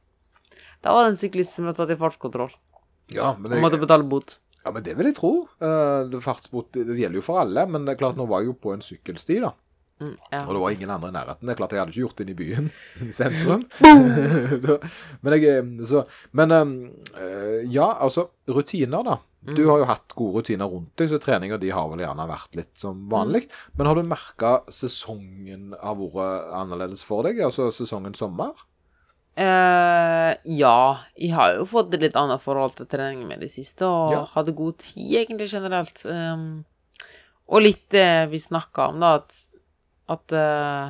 Da 0.84 0.94
var 0.94 1.06
det 1.06 1.14
en 1.14 1.22
syklist 1.22 1.56
som 1.56 1.66
ble 1.66 1.74
tatt 1.76 1.94
i 1.94 1.98
fartskontroll. 1.98 2.52
ja 3.14 3.32
men, 3.38 3.56
Og 3.56 3.64
måtte 3.64 3.80
betale 3.80 4.04
bot. 4.04 4.36
ja, 4.64 4.70
men 4.70 4.82
det 4.84 4.96
vil 4.98 5.06
jeg 5.10 5.16
tro. 5.16 5.32
Uh, 5.62 6.04
det, 6.10 6.20
fartsbot, 6.22 6.72
det 6.72 6.98
gjelder 6.98 7.22
jo 7.22 7.24
for 7.24 7.40
alle, 7.40 7.64
men 7.66 7.86
det 7.86 7.94
er 7.94 8.02
klart, 8.02 8.18
nå 8.18 8.28
var 8.28 8.44
jeg 8.44 8.52
jo 8.52 8.58
på 8.60 8.74
en 8.74 8.84
sykkelsti, 8.84 9.40
da. 9.42 9.54
Mm, 9.98 10.16
ja. 10.30 10.40
Og 10.46 10.52
det 10.54 10.60
var 10.62 10.74
ingen 10.76 10.90
andre 10.94 11.08
i 11.10 11.16
nærheten. 11.16 11.46
Det 11.46 11.54
er 11.54 11.58
klart 11.58 11.72
jeg 11.74 11.80
hadde 11.82 11.94
ikke 11.94 12.04
gjort 12.04 12.20
det 12.20 12.26
inne 12.26 12.34
i 12.34 12.38
byen. 12.38 12.68
I 13.08 13.14
sentrum. 13.16 13.64
men 15.22 15.36
jeg 15.36 15.56
eh, 15.56 15.72
så, 15.90 16.04
Men 16.38 16.54
eh, 16.58 17.64
ja, 17.66 17.90
altså 17.98 18.28
Rutiner, 18.48 19.02
da. 19.04 19.18
Du 19.48 19.68
har 19.68 19.78
jo 19.80 19.86
hatt 19.86 20.14
gode 20.18 20.40
rutiner 20.40 20.66
rundt 20.68 20.98
deg, 20.98 21.08
så 21.12 21.18
treninga 21.22 21.56
di 21.62 21.70
har 21.72 21.86
vel 21.92 22.02
gjerne 22.02 22.26
vært 22.28 22.56
litt 22.58 22.72
som 22.80 23.04
vanlig. 23.10 23.44
Men 23.78 23.86
har 23.88 23.96
du 23.96 24.02
merka 24.08 24.50
sesongen 24.74 25.76
har 25.78 25.94
vært 26.00 26.50
annerledes 26.58 27.04
for 27.06 27.24
deg? 27.24 27.38
Altså 27.46 27.70
sesongen 27.72 28.16
sommer? 28.18 28.58
Uh, 29.38 30.34
ja, 30.50 30.98
jeg 31.14 31.30
har 31.36 31.54
jo 31.54 31.68
fått 31.70 31.94
et 31.94 32.02
litt 32.08 32.16
annet 32.18 32.42
forhold 32.42 32.74
til 32.80 32.88
trening 32.90 33.22
med 33.28 33.38
det 33.44 33.52
siste, 33.52 33.86
og 33.86 34.16
Ja. 34.16 34.24
hadde 34.34 34.56
god 34.58 34.78
tid 34.82 35.14
egentlig 35.22 35.48
generelt. 35.52 36.02
Um, 36.04 36.64
og 37.48 37.62
litt 37.62 37.86
det 37.94 38.30
vi 38.32 38.42
snakka 38.42 38.90
om, 38.90 38.98
da, 39.00 39.14
at 39.22 39.32
at, 40.12 40.34
uh, 40.34 40.88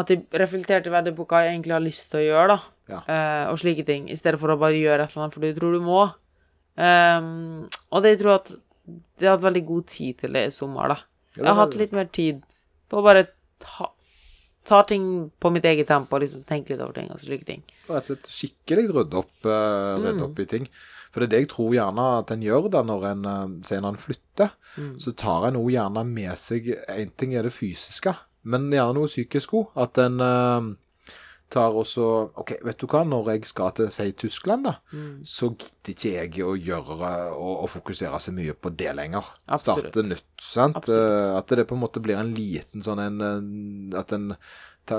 at 0.00 0.10
jeg 0.12 0.24
reflekterte 0.42 0.92
hva 0.92 1.02
jeg 1.04 1.54
egentlig 1.54 1.76
har 1.76 1.84
lyst 1.84 2.10
til 2.12 2.22
å 2.22 2.26
gjøre, 2.26 2.56
da. 2.56 2.58
Ja. 2.90 3.02
Uh, 3.06 3.44
og 3.52 3.60
slike 3.62 3.86
ting, 3.86 4.08
i 4.10 4.18
stedet 4.18 4.40
for 4.42 4.52
å 4.52 4.58
bare 4.60 4.78
gjøre 4.78 5.06
et 5.06 5.14
eller 5.14 5.26
annet 5.26 5.36
fordi 5.36 5.52
du 5.52 5.60
tror 5.60 5.76
du 5.76 5.84
må. 5.84 6.02
Um, 6.80 7.68
og 7.90 8.02
det 8.02 8.14
jeg 8.14 8.22
tror 8.22 8.36
at 8.38 8.52
jeg 9.20 9.28
har 9.28 9.36
hatt 9.36 9.46
veldig 9.46 9.64
god 9.68 9.88
tid 9.92 10.20
til 10.22 10.36
det 10.36 10.46
i 10.48 10.54
sommer, 10.54 10.94
da. 10.94 11.00
Jeg 11.36 11.46
har 11.46 11.58
hatt 11.60 11.76
litt 11.78 11.92
mer 11.94 12.08
tid 12.10 12.40
på 12.90 12.98
å 12.98 13.04
bare 13.06 13.26
ta, 13.62 13.90
ta 14.66 14.80
ting 14.88 15.04
på 15.38 15.52
mitt 15.54 15.66
eget 15.68 15.88
tempo 15.90 16.16
og 16.16 16.24
liksom 16.24 16.42
tenke 16.48 16.72
litt 16.72 16.82
over 16.82 16.96
ting 16.96 17.10
og 17.12 17.20
slike 17.22 17.46
ting. 17.46 17.62
Rett 17.86 18.02
og 18.02 18.08
slett 18.08 18.32
skikkelig 18.34 18.88
rydde 18.90 19.20
opp, 19.20 19.36
uh, 19.46 20.00
rydde 20.02 20.26
opp 20.26 20.42
i 20.42 20.48
ting. 20.50 20.66
For 21.10 21.22
det 21.22 21.26
er 21.26 21.32
det 21.32 21.42
jeg 21.44 21.50
tror 21.54 21.72
gjerne 21.74 22.08
at 22.20 22.30
en 22.34 22.44
gjør 22.44 22.68
da 22.70 22.84
når 22.86 23.06
en 23.10 23.30
eh, 23.30 23.54
sier 23.66 23.82
når 23.82 23.96
en 23.96 24.04
flytter. 24.04 24.52
Så 25.02 25.12
tar 25.18 25.48
en 25.48 25.58
også 25.58 25.74
gjerne 25.74 26.04
med 26.06 26.38
seg 26.38 26.68
En 26.86 27.10
ting 27.18 27.34
er 27.34 27.42
det 27.42 27.50
fysiske, 27.52 28.14
men 28.46 28.70
gjerne 28.72 28.94
noe 28.96 29.10
psykisk 29.10 29.56
òg. 29.58 29.72
At 29.82 29.98
en 29.98 30.22
uh, 30.22 30.68
tar 31.50 31.74
også 31.74 32.06
OK, 32.38 32.54
vet 32.64 32.78
du 32.80 32.86
hva, 32.90 33.02
når 33.08 33.32
jeg 33.34 33.50
skal 33.50 33.74
til 33.76 33.90
si 33.92 34.06
Tyskland, 34.22 34.68
da, 34.68 34.76
så 35.26 35.50
gidder 35.50 35.92
ikke 35.92 36.12
jeg 36.14 36.46
å 36.46 36.54
gjøre 36.54 37.12
og, 37.34 37.66
fokusere 37.74 38.20
så 38.22 38.34
mye 38.34 38.54
på 38.54 38.72
det 38.78 38.94
lenger. 38.96 39.32
Absolutt. 39.50 39.90
Starte 39.90 40.06
nytt, 40.06 40.28
sant. 40.38 40.78
Absolutt. 40.78 41.02
Eh, 41.02 41.36
At 41.40 41.54
det 41.58 41.66
på 41.66 41.76
en 41.76 41.82
måte 41.82 42.02
blir 42.02 42.20
en 42.20 42.34
liten 42.36 42.86
sånn 42.86 43.02
en, 43.02 43.20
en 43.26 43.96
At 43.98 44.14
en 44.14 44.32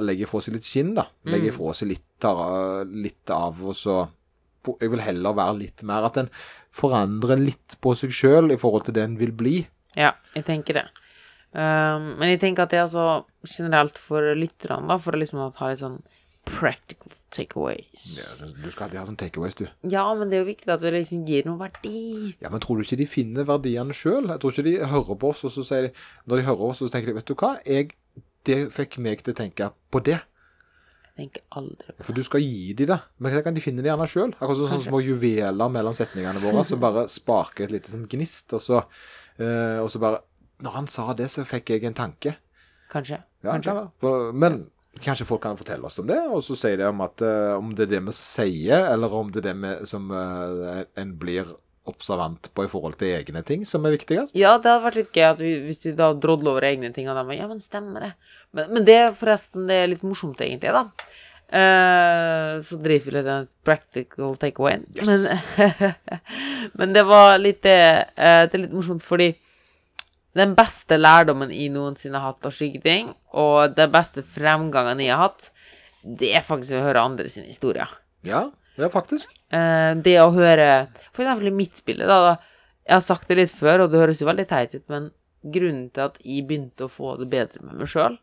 legger 0.04 0.30
fra 0.30 0.44
seg 0.44 0.56
litt 0.56 0.68
skinn, 0.68 0.94
da. 0.96 1.08
Legger 1.28 1.56
fra 1.56 1.74
seg 1.76 1.94
litt, 1.94 2.06
tar, 2.22 2.84
litt 2.92 3.32
av, 3.34 3.64
og 3.64 3.76
så 3.76 4.04
Jeg 4.68 4.92
vil 4.94 5.02
heller 5.02 5.34
være 5.38 5.58
litt 5.58 5.84
mer 5.88 6.06
At 6.06 6.20
en 6.22 6.32
forandrer 6.72 7.40
litt 7.42 7.78
på 7.84 7.94
seg 7.98 8.14
sjøl 8.16 8.54
i 8.54 8.60
forhold 8.60 8.86
til 8.88 8.96
det 8.96 9.04
en 9.04 9.18
vil 9.20 9.34
bli. 9.36 9.56
Ja, 9.98 10.14
jeg 10.38 10.46
tenker 10.48 10.78
det. 10.80 10.86
Um, 11.52 12.14
men 12.16 12.30
jeg 12.32 12.40
tenker 12.40 12.64
at 12.64 12.72
det 12.72 12.80
er 12.80 12.86
altså 12.86 13.26
generelt 13.44 13.98
for 14.00 14.24
lytterne, 14.40 14.88
da, 14.88 14.96
for 15.02 15.18
å 15.18 15.20
liksom 15.20 15.42
ha 15.44 15.72
litt 15.72 15.82
sånn 15.82 15.98
practical 16.48 17.12
takeaways. 17.36 18.06
Ja, 18.18 18.48
du 18.48 18.70
skal 18.72 18.88
alltid 18.88 19.00
ha 19.02 19.06
sånn 19.10 19.20
takeaways, 19.20 19.58
du. 19.60 19.66
Ja, 19.92 20.06
men 20.18 20.32
det 20.32 20.40
er 20.40 20.46
jo 20.46 20.50
viktig 20.50 20.72
at 20.74 20.84
det 20.84 20.94
liksom 20.96 21.26
gir 21.28 21.46
noe 21.48 21.60
verdi. 21.60 22.32
Ja, 22.42 22.50
Men 22.50 22.64
tror 22.64 22.80
du 22.80 22.86
ikke 22.86 23.00
de 23.00 23.08
finner 23.10 23.48
verdiene 23.48 23.96
sjøl? 23.96 24.32
Jeg 24.32 24.42
tror 24.42 24.56
ikke 24.56 24.68
de 24.70 24.78
hører 24.94 25.20
på 25.22 25.32
oss, 25.36 25.44
og 25.48 25.54
så 25.54 25.68
sier 25.68 25.90
de 25.90 25.94
Når 26.26 26.42
de 26.42 26.48
hører 26.50 26.66
oss, 26.72 26.82
så 26.82 26.90
tenker 26.92 27.12
de 27.12 27.20
Vet 27.20 27.30
du 27.30 27.36
hva, 27.36 27.54
jeg, 27.68 27.94
det 28.48 28.60
fikk 28.74 28.98
meg 29.04 29.24
til 29.26 29.36
å 29.36 29.42
tenke 29.44 29.72
på 29.92 30.04
det. 30.08 30.22
Tenker 31.22 31.46
aldri 31.60 31.94
på 31.94 31.98
det. 32.00 32.08
For 32.08 32.18
du 32.18 32.24
skal 32.26 32.44
gi 32.44 32.74
dem 32.78 32.92
det. 32.92 33.00
Men 33.22 33.38
kan 33.46 33.58
de 33.58 33.64
finne 33.64 33.86
det 33.86 33.92
gjerne 33.92 34.10
sjøl. 34.10 34.34
Akkurat 34.40 34.58
som 34.58 34.72
sånne 34.74 34.88
små 34.88 35.02
juveler 35.06 35.74
mellom 35.74 35.96
setningene 35.98 36.42
våre 36.42 36.66
som 36.68 36.82
bare 36.86 37.06
sparker 37.12 37.68
et 37.68 37.76
lite 37.78 37.94
sånn 37.94 38.10
gnist, 38.10 38.52
og 38.58 38.64
så, 38.64 38.84
eh, 39.38 39.80
og 39.82 39.90
så 39.94 40.02
bare 40.02 40.24
Når 40.62 40.76
han 40.76 40.88
sa 40.94 41.08
det, 41.18 41.26
så 41.34 41.42
fikk 41.48 41.72
jeg 41.74 41.88
en 41.90 41.98
tanke. 41.98 42.36
Kanskje. 42.92 43.18
Ja, 43.42 43.56
Kanskje. 43.56 43.74
For, 44.04 44.28
men 44.34 44.60
kanskje 45.02 45.26
folk 45.26 45.42
kan 45.42 45.58
fortelle 45.58 45.88
oss 45.88 45.98
om 46.02 46.06
det, 46.10 46.20
og 46.30 46.44
så 46.46 46.58
sier 46.60 46.78
de 46.78 46.86
om 46.90 47.02
at 47.02 47.24
eh, 47.26 47.54
om 47.58 47.72
det 47.74 47.88
er 47.88 47.96
det 47.96 48.02
vi 48.10 48.14
sier, 48.14 48.86
eller 48.92 49.14
om 49.18 49.32
det 49.34 49.42
er 49.42 49.48
det 49.50 49.56
vi, 49.64 49.72
som 49.90 50.12
eh, 50.14 50.84
en 51.02 51.16
blir 51.18 51.50
observant 51.90 52.52
på 52.54 52.66
i 52.66 52.70
forhold 52.70 52.98
til 53.00 53.16
egne 53.16 53.42
ting, 53.46 53.64
som 53.66 53.86
er 53.86 53.96
viktigst. 53.96 54.36
Ja, 54.38 54.54
det 54.62 54.70
hadde 54.70 54.86
vært 54.86 55.00
litt 55.00 55.18
gøy 55.18 55.32
vi, 55.40 55.54
hvis 55.66 55.86
vi 55.88 55.96
da 55.98 56.12
drodler 56.14 56.54
over 56.54 56.68
egne 56.68 56.92
ting, 56.94 57.10
og 57.10 57.18
de 57.18 57.26
bare 57.26 57.40
Ja, 57.40 57.50
men 57.50 57.62
stemmer 57.64 58.06
det? 58.06 58.12
Men, 58.54 58.70
men 58.76 58.88
det 58.88 59.00
forresten, 59.20 59.66
det 59.70 59.80
er 59.80 59.92
litt 59.92 60.06
morsomt, 60.06 60.42
egentlig, 60.46 60.74
da. 60.76 60.86
Uh, 61.52 62.62
så 62.64 62.78
driver 62.80 63.10
vi 63.10 63.16
litt 63.18 63.28
den 63.28 63.48
practical 63.68 64.38
takeaway. 64.40 64.78
Men, 65.04 65.26
men 66.80 66.94
det 66.96 67.04
var 67.10 67.36
litt 67.42 67.60
det 67.66 67.82
uh, 68.16 68.46
Det 68.48 68.56
er 68.56 68.62
litt 68.62 68.76
morsomt 68.78 69.04
fordi 69.04 69.34
den 70.38 70.54
beste 70.56 70.96
lærdommen 70.96 71.52
jeg 71.52 71.74
noensinne 71.74 72.22
har 72.22 72.32
hatt 72.32 72.48
av 72.48 72.56
slike 72.56 72.80
ting, 72.86 73.10
og 73.36 73.74
den 73.76 73.92
beste 73.92 74.24
fremgangen 74.24 75.02
jeg 75.04 75.12
har 75.12 75.26
hatt, 75.26 75.50
det 76.02 76.30
er 76.38 76.46
faktisk 76.48 76.78
å 76.78 76.86
høre 76.86 77.04
andre 77.04 77.28
sine 77.28 77.50
historier. 77.52 77.92
Ja, 78.24 78.46
ja 78.80 78.90
faktisk. 78.92 79.34
Eh, 79.52 79.92
det 80.06 80.16
å 80.22 80.32
høre 80.36 80.88
For 81.12 81.26
eksempel 81.26 81.52
i 81.52 81.56
mitt 81.56 81.84
bilde, 81.88 82.08
da, 82.08 82.20
da. 82.32 82.34
Jeg 82.88 82.98
har 82.98 83.06
sagt 83.06 83.30
det 83.30 83.38
litt 83.38 83.54
før, 83.54 83.86
og 83.86 83.92
det 83.92 84.02
høres 84.02 84.22
jo 84.22 84.30
veldig 84.30 84.48
teit 84.50 84.74
ut, 84.76 84.86
men 84.92 85.12
grunnen 85.42 85.88
til 85.94 86.08
at 86.08 86.20
jeg 86.24 86.46
begynte 86.50 86.86
å 86.86 86.92
få 86.92 87.16
det 87.20 87.30
bedre 87.32 87.62
med 87.66 87.80
meg 87.82 87.90
sjøl, 87.90 88.18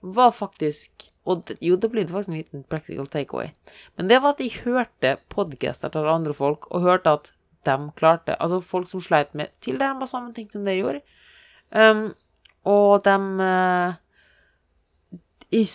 var 0.00 0.34
faktisk 0.36 1.08
og 1.28 1.42
det, 1.48 1.58
Jo, 1.60 1.76
det 1.76 1.90
blir 1.92 2.06
faktisk 2.08 2.32
en 2.32 2.38
liten 2.38 2.64
practical 2.64 3.06
takeaway. 3.06 3.50
Men 3.96 4.08
det 4.08 4.22
var 4.22 4.32
at 4.32 4.40
jeg 4.40 4.62
hørte 4.64 5.18
podcaster 5.28 5.92
til 5.92 6.08
andre 6.08 6.32
folk, 6.32 6.70
og 6.72 6.86
hørte 6.86 7.12
at 7.18 7.32
de 7.66 7.76
klarte 7.98 8.36
Altså 8.40 8.62
folk 8.64 8.88
som 8.88 9.02
sleit 9.04 9.34
med 9.34 9.52
tilnærma 9.60 10.06
samme 10.08 10.32
ting 10.32 10.48
som 10.52 10.64
det 10.64 10.78
gjorde. 10.78 11.02
Um, 11.70 12.14
og 12.64 13.04
de 13.04 13.16
uh, 13.44 13.92
Jeg 15.52 15.68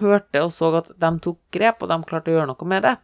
hørte 0.00 0.44
og 0.44 0.52
så 0.52 0.74
at 0.82 0.92
de 0.92 1.10
tok 1.24 1.40
grep, 1.52 1.82
og 1.82 1.88
de 1.88 2.02
klarte 2.04 2.32
å 2.32 2.36
gjøre 2.36 2.50
noe 2.52 2.68
med 2.68 2.84
det. 2.84 2.96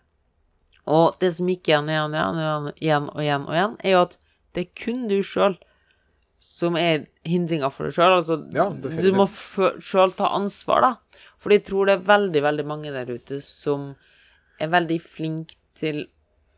Og 0.87 1.17
det 1.23 1.33
som 1.37 1.49
gikk 1.51 1.69
igjen, 1.71 1.89
igjen, 1.91 2.15
igjen, 2.15 2.37
igjen, 2.41 2.69
igjen 2.81 3.09
og 3.11 3.23
igjen, 3.25 3.47
og 3.49 3.57
igjen, 3.57 3.77
er 3.83 3.97
jo 3.97 4.03
at 4.07 4.19
det 4.55 4.63
er 4.67 4.85
kun 4.85 5.07
du 5.11 5.17
sjøl 5.27 5.57
som 6.47 6.77
er 6.79 7.07
hindringa 7.27 7.71
for 7.75 7.89
deg 7.89 7.97
sjøl. 7.97 8.19
Altså, 8.21 8.37
Ja, 8.55 8.69
du 8.71 9.09
må 9.17 9.27
sjøl 9.83 10.15
ta 10.17 10.31
ansvar, 10.37 10.85
da. 10.85 11.23
For 11.43 11.55
jeg 11.55 11.65
tror 11.67 11.89
det 11.89 11.97
er 11.97 12.07
veldig, 12.07 12.43
veldig 12.45 12.67
mange 12.69 12.93
der 12.95 13.11
ute 13.11 13.41
som 13.45 13.95
er 14.63 14.71
veldig 14.73 15.01
flinke 15.03 15.59
til 15.77 16.07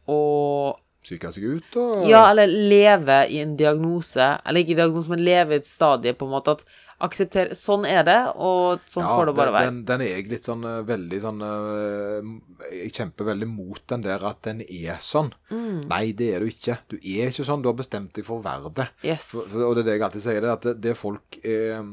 å 0.08 0.76
Psyke 1.08 1.30
seg 1.32 1.44
ut 1.46 1.76
og 1.78 2.08
ja, 2.10 2.24
eller 2.32 2.50
leve 2.50 3.20
i 3.32 3.38
en 3.40 3.54
diagnose, 3.56 4.24
eller 4.44 4.64
ikke 4.64 4.76
diagnose, 4.76 5.08
men 5.12 5.22
leve 5.24 5.54
i 5.54 5.60
et 5.62 5.68
stadie, 5.68 6.12
på 6.12 6.26
en 6.26 6.32
måte, 6.34 6.56
at 6.58 6.64
akseptere 7.04 7.56
Sånn 7.58 7.86
er 7.88 8.02
det, 8.06 8.18
og 8.34 8.84
sånn 8.90 9.04
Ja, 9.04 9.14
får 9.14 9.30
det 9.30 9.34
bare 9.38 9.54
være. 9.54 9.70
Den, 9.70 9.80
den 9.88 10.04
er 10.04 10.12
jeg 10.12 10.28
litt 10.32 10.48
sånn 10.48 10.64
eh, 10.66 10.78
veldig 10.88 11.20
sånn 11.22 11.42
eh, 11.46 12.30
Jeg 12.74 12.92
kjemper 12.98 13.28
veldig 13.30 13.48
mot 13.50 13.82
den 13.92 14.06
der 14.06 14.24
at 14.28 14.40
den 14.48 14.62
er 14.66 15.02
sånn. 15.04 15.30
Mm. 15.52 15.84
Nei, 15.90 16.04
det 16.18 16.30
er 16.34 16.44
du 16.44 16.50
ikke. 16.50 16.78
Du 16.90 16.96
er 16.98 17.32
ikke 17.32 17.46
sånn. 17.46 17.62
Du 17.64 17.70
har 17.70 17.78
bestemt 17.78 18.14
deg 18.18 18.26
for 18.26 18.40
å 18.40 18.46
være 18.46 18.72
det. 18.80 18.88
Yes. 19.06 19.30
For, 19.34 19.66
og 19.68 19.76
det 19.78 19.84
er 19.84 19.90
det 19.90 19.98
jeg 19.98 20.06
alltid 20.08 20.26
sier, 20.26 20.40
det, 20.44 20.54
at 20.56 20.66
det, 20.68 20.74
det 20.88 20.96
folk 20.98 21.38
eh, 21.42 21.92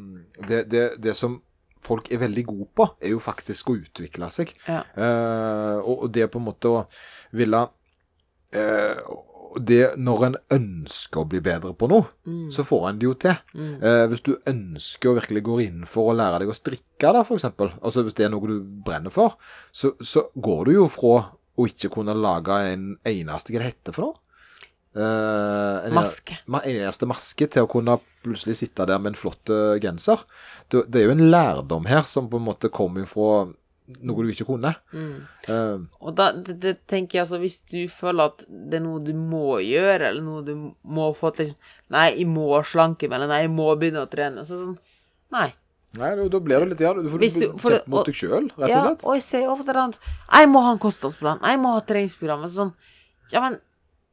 det, 0.49 0.63
det, 0.71 0.87
det 1.01 1.17
som 1.17 1.39
folk 1.85 2.09
er 2.09 2.21
veldig 2.23 2.45
gode 2.47 2.67
på, 2.73 2.87
er 2.97 3.13
jo 3.13 3.21
faktisk 3.21 3.69
å 3.69 3.77
utvikle 3.77 4.29
seg. 4.33 4.55
Ja. 4.65 4.81
Eh, 4.97 5.77
og, 5.83 6.07
og 6.07 6.13
det 6.15 6.27
på 6.33 6.41
en 6.41 6.47
måte 6.47 6.71
å 6.71 6.83
ville 7.37 7.61
eh, 8.55 8.97
det 9.59 9.97
Når 9.97 10.23
en 10.25 10.35
ønsker 10.51 11.21
å 11.23 11.27
bli 11.29 11.39
bedre 11.39 11.73
på 11.73 11.87
noe, 11.89 12.05
Mm. 12.25 12.51
så 12.51 12.63
får 12.65 12.89
en 12.89 12.99
det 12.99 13.05
jo 13.07 13.13
til. 13.13 13.35
Eh, 13.55 14.07
hvis 14.07 14.21
du 14.23 14.35
ønsker 14.47 15.09
å 15.09 15.15
virkelig 15.21 15.43
gå 15.43 15.59
inn 15.67 15.85
for 15.85 16.11
å 16.11 16.15
lære 16.17 16.39
deg 16.39 16.49
å 16.49 16.55
strikke, 16.57 17.13
da, 17.13 17.23
for 17.23 17.37
eksempel, 17.37 17.71
altså 17.83 18.03
hvis 18.03 18.13
det 18.15 18.25
er 18.25 18.29
noe 18.29 18.47
du 18.47 18.59
brenner 18.85 19.11
for, 19.11 19.37
så, 19.71 19.93
så 20.01 20.27
går 20.35 20.65
du 20.65 20.71
jo 20.73 20.87
fra 20.87 21.31
å 21.57 21.65
ikke 21.67 21.89
kunne 21.93 22.13
lage 22.15 22.51
en 22.73 22.97
eneste 23.05 23.53
Hva 23.53 23.59
det 23.63 23.69
heter 23.73 23.93
for 23.95 24.01
noe? 24.09 24.21
Eh, 24.95 25.87
en 25.87 25.93
Maske. 25.93 26.37
ma- 26.47 26.61
eneste 26.63 27.05
maske 27.05 27.49
til 27.51 27.65
å 27.65 27.69
kunne 27.69 27.97
plutselig 28.23 28.55
sitte 28.61 28.85
der 28.87 28.97
med 28.99 29.11
en 29.13 29.19
flott 29.19 29.49
eh, 29.51 29.77
genser. 29.83 30.21
Det, 30.71 30.85
det 30.89 31.01
er 31.01 31.09
jo 31.09 31.15
en 31.17 31.31
lærdom 31.31 31.85
her 31.89 32.03
som 32.07 32.29
på 32.31 32.37
en 32.39 32.45
måte 32.47 32.69
kommer 32.71 33.05
fra 33.05 33.49
noe 34.01 34.23
du 34.25 34.31
ikke 34.33 34.47
kunne. 34.47 34.71
Mm. 34.93 35.17
Uh, 35.47 35.83
Og 36.01 36.15
da 36.17 36.31
det, 36.33 36.55
det 36.63 36.73
tenker 36.89 37.19
jeg 37.19 37.25
altså, 37.25 37.37
hvis 37.41 37.59
du 37.69 37.83
føler 37.91 38.31
at 38.31 38.41
det 38.49 38.79
er 38.79 38.83
noe 38.85 39.03
du 39.05 39.11
må 39.13 39.59
gjøre, 39.61 40.09
eller 40.09 40.25
noe 40.25 40.41
du 40.45 40.55
må 40.83 41.11
få 41.17 41.31
til 41.35 41.47
liksom 41.51 41.59
Nei, 41.93 42.07
jeg 42.17 42.25
må 42.27 42.47
slanke 42.65 43.05
meg, 43.05 43.19
eller 43.19 43.29
nei, 43.29 43.41
jeg 43.43 43.51
må 43.53 43.67
begynne 43.77 44.01
å 44.01 44.09
trene. 44.09 44.41
Så 44.47 44.57
sånn 44.57 44.77
Nei. 45.35 45.51
nei, 45.99 46.09
da- 46.15 46.39
blir 46.39 46.59
det 46.63 46.69
litt 46.69 46.81
Ja, 46.81 46.93
du 46.93 47.09
får 47.09 47.19
Hvis 47.21 47.37
du- 47.39 47.57
for 47.61 47.71
kjempe 47.75 47.87
mot 47.93 47.99
og- 47.99 48.05
deg 48.05 48.15
sjøl, 48.15 48.49
rett 48.49 48.63
og 48.63 48.69
Ja, 48.69 48.81
slett. 48.87 49.03
og 49.05 49.13
jeg 49.13 49.21
sier 49.23 49.49
ofte 49.49 49.69
at 49.75 49.99
Jeg 50.33 50.49
må 50.49 50.63
ha 50.63 50.71
en 50.71 50.79
kostholdsplan, 50.79 51.39
jeg 51.41 51.59
må 51.59 51.73
ha 51.73 51.81
treningsprogram. 51.81 52.49
Sånn, 52.49 52.73
ja, 53.31 53.39
men 53.41 53.59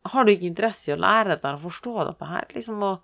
har 0.05 0.25
du 0.25 0.33
ikke 0.33 0.51
interesse 0.53 0.89
i 0.89 0.95
å 0.97 1.01
lære 1.01 1.29
dette 1.29 1.47
og 1.55 1.61
forstå 1.61 2.07
dette 2.09 2.27
her? 2.29 2.45
Liksom, 2.55 2.83
og, 2.83 3.01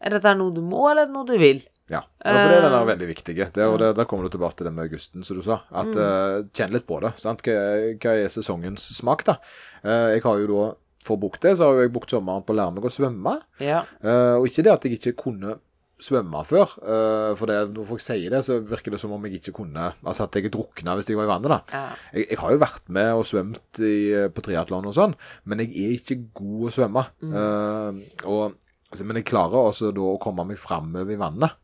er 0.00 0.10
dette 0.10 0.36
noe 0.36 0.52
du 0.54 0.60
må, 0.62 0.88
eller 0.90 1.02
er 1.02 1.06
det 1.06 1.12
noe 1.14 1.26
du 1.26 1.36
vil? 1.38 1.62
Ja, 1.90 2.00
ja 2.24 2.32
for 2.32 2.48
det 2.48 2.56
er 2.56 2.62
den 2.62 2.72
Eh, 2.72 2.78
der 2.78 2.86
veldig 2.92 3.08
viktige. 3.10 3.48
Det, 3.52 3.64
og 3.66 3.78
det, 3.82 3.88
der 3.96 4.04
kommer 4.08 4.24
du 4.28 4.36
tilbake 4.36 4.56
til 4.56 4.66
det 4.68 4.72
med 4.74 4.84
Augusten, 4.86 5.24
som 5.24 5.36
du 5.36 5.42
sa. 5.42 5.60
At 5.72 5.90
Mm. 5.90 5.98
uh, 5.98 6.44
Kjenn 6.54 6.70
litt 6.72 6.86
på 6.86 7.00
det. 7.02 7.12
sant? 7.20 7.42
Hva, 7.42 7.56
hva 8.00 8.14
er 8.16 8.28
sesongens 8.32 8.86
smak, 8.96 9.24
da? 9.24 9.36
Uh, 9.84 10.14
jeg 10.14 10.22
har 10.22 10.38
jo 10.38 10.46
da, 10.46 10.74
For 11.02 11.16
å 11.16 11.20
bruke 11.20 11.40
det, 11.42 11.56
så 11.58 11.66
har 11.66 11.80
jeg 11.82 11.90
brukt 11.92 12.10
sommeren 12.14 12.44
på 12.46 12.54
å 12.54 12.56
lære 12.60 12.72
meg 12.76 12.84
å 12.86 12.92
svømme. 12.94 13.40
Ja. 13.58 13.82
Uh, 14.04 14.38
og 14.38 14.46
ikke 14.46 14.62
det 14.62 14.70
at 14.72 14.84
jeg 14.86 15.00
ikke 15.00 15.16
kunne 15.24 15.56
svømme 15.98 16.44
før. 16.46 16.70
Uh, 16.78 17.34
for 17.38 17.46
det, 17.50 17.56
når 17.74 17.88
folk 17.88 18.00
sier 18.00 18.30
det, 18.30 18.44
så 18.46 18.60
virker 18.62 18.94
det 18.94 19.00
som 19.02 19.10
om 19.14 19.22
jeg 19.26 19.40
ikke 19.40 19.52
kunne 19.54 19.88
Altså 20.06 20.24
at 20.24 20.34
jeg 20.38 20.50
drukna 20.54 20.94
hvis 20.98 21.10
jeg 21.10 21.18
var 21.18 21.26
i 21.26 21.32
vannet, 21.34 21.50
da. 21.50 21.58
ja. 21.74 21.82
Jeg, 22.14 22.28
jeg 22.30 22.38
har 22.38 22.50
jo 22.54 22.58
vært 22.62 22.88
med 22.88 23.10
og 23.18 23.26
svømt 23.26 23.82
i, 23.82 23.92
på 24.34 24.42
triatlon 24.46 24.86
og 24.86 24.94
sånn, 24.94 25.14
men 25.44 25.58
jeg 25.62 25.70
er 25.74 25.92
ikke 25.98 26.18
god 26.38 26.70
å 26.70 26.72
svømme. 26.78 27.04
Eh, 27.22 28.00
og, 28.26 28.54
altså, 28.90 29.04
men 29.06 29.18
jeg 29.20 29.26
klarer 29.30 29.58
også 29.72 29.90
da 29.94 30.06
å 30.14 30.18
komme 30.22 30.46
meg 30.46 30.58
framover 30.58 31.14
i 31.14 31.18
vannet. 31.18 31.58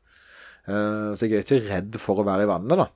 Eh, 0.69 1.13
så 1.17 1.25
jeg 1.25 1.39
er 1.39 1.45
ikke 1.47 1.61
redd 1.65 1.97
for 2.01 2.21
å 2.21 2.27
være 2.27 2.45
i 2.45 2.49
vannet, 2.51 2.81
da. 2.83 2.87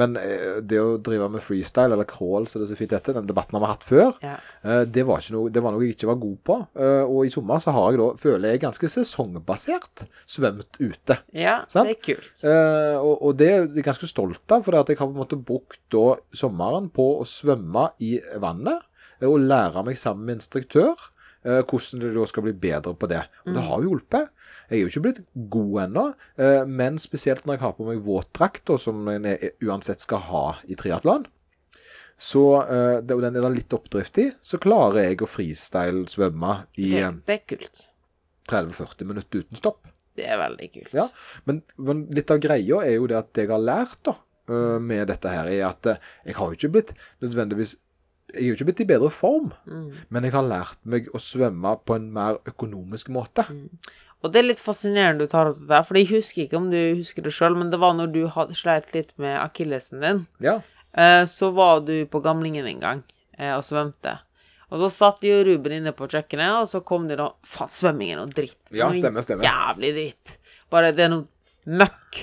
Men 0.00 0.16
eh, 0.20 0.60
det 0.64 0.80
å 0.80 0.96
drive 1.04 1.28
med 1.34 1.44
freestyle, 1.44 1.92
eller 1.92 2.08
crawl, 2.08 2.48
som 2.48 2.62
det 2.62 2.68
er 2.68 2.72
så 2.72 2.78
fint 2.78 2.94
heter, 2.96 3.18
den 3.18 3.28
debatten 3.28 3.58
har 3.58 3.64
vi 3.64 3.70
hatt 3.72 3.84
før, 3.86 4.12
ja. 4.24 4.36
eh, 4.64 4.82
det, 4.88 5.04
var 5.08 5.24
noe, 5.34 5.52
det 5.52 5.62
var 5.64 5.74
noe 5.74 5.84
jeg 5.84 5.96
ikke 5.96 6.10
var 6.10 6.20
god 6.22 6.38
på. 6.48 6.58
Og 6.78 7.20
i 7.26 7.32
sommer 7.32 7.60
så 7.62 7.74
har 7.76 7.92
jeg 7.92 8.00
da, 8.00 8.08
føler 8.22 8.54
jeg, 8.54 8.62
ganske 8.64 8.92
sesongbasert 8.92 10.06
svømt 10.28 10.80
ute. 10.80 11.18
ja 11.36 11.60
Sant? 11.68 11.90
det 11.90 11.98
er 11.98 12.02
kult. 12.04 12.32
Og, 12.44 13.14
og 13.14 13.36
det 13.38 13.48
er 13.50 13.66
jeg 13.66 13.84
ganske 13.86 14.08
stolt 14.08 14.54
av, 14.54 14.64
for 14.66 14.78
at 14.78 14.90
jeg 14.90 15.00
har 15.00 15.08
på 15.08 15.16
en 15.16 15.22
måte 15.22 15.38
brukt 15.38 15.80
da 15.92 16.18
sommeren 16.36 16.88
på 16.94 17.10
å 17.20 17.28
svømme 17.28 17.90
i 18.04 18.16
vannet 18.40 18.84
og 19.26 19.40
lære 19.42 19.82
meg 19.86 19.98
sammen 19.98 20.28
med 20.28 20.38
instruktør 20.38 21.08
hvordan 21.42 22.02
du 22.02 22.08
da 22.12 22.24
skal 22.28 22.44
bli 22.44 22.52
bedre 22.58 22.92
på 22.98 23.08
det. 23.10 23.20
Og 23.46 23.54
det 23.54 23.62
har 23.64 23.82
jo 23.82 23.92
hjulpet. 23.92 24.32
Jeg 24.68 24.76
er 24.76 24.82
jo 24.82 24.90
ikke 24.90 25.02
blitt 25.06 25.20
god 25.48 25.76
ennå, 25.86 26.04
eh, 26.36 26.62
men 26.68 26.98
spesielt 27.00 27.46
når 27.46 27.56
jeg 27.56 27.64
har 27.64 27.74
på 27.78 27.86
meg 27.86 28.02
våtdrakt, 28.04 28.72
som 28.82 29.06
en 29.08 29.28
er, 29.30 29.54
uansett 29.64 30.04
skal 30.04 30.20
ha 30.28 30.42
i 30.68 30.76
triatlon, 30.76 31.24
så 32.20 32.42
eh, 32.66 32.98
og 33.00 33.22
den 33.24 33.38
er 33.38 33.46
da 33.46 33.52
litt 33.54 33.72
oppdrift 33.72 34.20
i, 34.20 34.26
så 34.44 34.60
klarer 34.60 35.06
jeg 35.06 35.22
å 35.24 35.30
freestyle 35.30 36.04
svømme 36.12 36.64
i 36.76 36.90
Det, 36.98 37.00
eh, 37.06 37.38
er 37.38 37.44
kult. 37.48 37.86
30-40 38.52 39.08
minutter 39.08 39.44
uten 39.44 39.60
stopp. 39.60 39.88
Det 40.18 40.26
er 40.28 40.40
veldig 40.40 40.70
kult. 40.74 40.92
Ja, 40.96 41.08
men, 41.48 41.62
men 41.80 42.04
litt 42.12 42.32
av 42.34 42.42
greia 42.42 42.82
er 42.84 42.98
jo 42.98 43.08
det 43.08 43.16
at 43.22 43.32
det 43.38 43.46
jeg 43.46 43.54
har 43.54 43.64
lært 43.64 44.02
da, 44.08 44.18
med 44.80 45.10
dette 45.10 45.28
her, 45.28 45.44
er 45.52 45.66
at 45.66 45.84
jeg 46.24 46.32
har 46.38 46.48
jo 46.48 46.56
ikke 46.56 46.70
blitt 46.72 46.92
nødvendigvis 47.20 47.74
Jeg 48.34 48.42
er 48.42 48.46
jo 48.50 48.54
ikke 48.58 48.66
blitt 48.68 48.80
i 48.84 48.88
bedre 48.90 49.10
form, 49.10 49.52
Mm. 49.66 49.92
men 50.10 50.22
jeg 50.24 50.32
har 50.32 50.42
lært 50.44 50.78
meg 50.84 51.06
å 51.14 51.18
svømme 51.18 51.76
på 51.84 51.94
en 51.96 52.12
mer 52.12 52.38
økonomisk 52.44 53.08
måte. 53.08 53.46
Og 54.22 54.32
det 54.32 54.40
er 54.40 54.48
litt 54.48 54.58
fascinerende 54.60 55.18
du 55.24 55.26
tar 55.30 55.46
opp 55.52 55.58
det 55.62 55.68
der, 55.68 55.82
for 55.86 55.94
jeg 55.96 56.08
husker 56.10 56.42
ikke 56.44 56.56
om 56.58 56.70
du 56.70 56.94
husker 56.98 57.22
det 57.22 57.32
sjøl, 57.32 57.56
men 57.56 57.70
det 57.70 57.78
var 57.80 57.94
når 57.94 58.12
du 58.12 58.26
hadde 58.28 58.54
sleit 58.58 58.92
litt 58.94 59.12
med 59.18 59.38
akillesen 59.40 60.00
din. 60.00 60.26
Ja, 60.40 60.60
Eh, 60.96 61.24
så 61.28 61.52
var 61.54 61.80
du 61.84 62.06
på 62.06 62.18
Gamlingen 62.24 62.66
en 62.66 62.80
gang 62.80 63.02
eh, 63.38 63.52
og 63.54 63.62
svømte. 63.62 64.18
Og 64.72 64.80
så 64.80 64.88
satt 64.90 65.20
jo 65.22 65.44
Ruben 65.44 65.70
inne 65.76 65.92
på 65.92 66.08
kjøkkenet, 66.08 66.62
og 66.62 66.66
så 66.66 66.80
kom 66.82 67.06
de 67.06 67.14
da 67.14 67.28
Faen, 67.44 67.68
svømming 67.68 68.10
er 68.10 68.16
noe 68.16 68.26
dritt. 68.32 68.56
Ja, 68.72 68.88
stemmer, 68.90 69.22
stemmer. 69.22 69.44
Jævlig 69.44 69.92
dritt. 69.94 70.38
Bare 70.72 70.90
det 70.96 71.04
er 71.04 71.08
noe 71.12 71.26
møkk. 71.68 72.22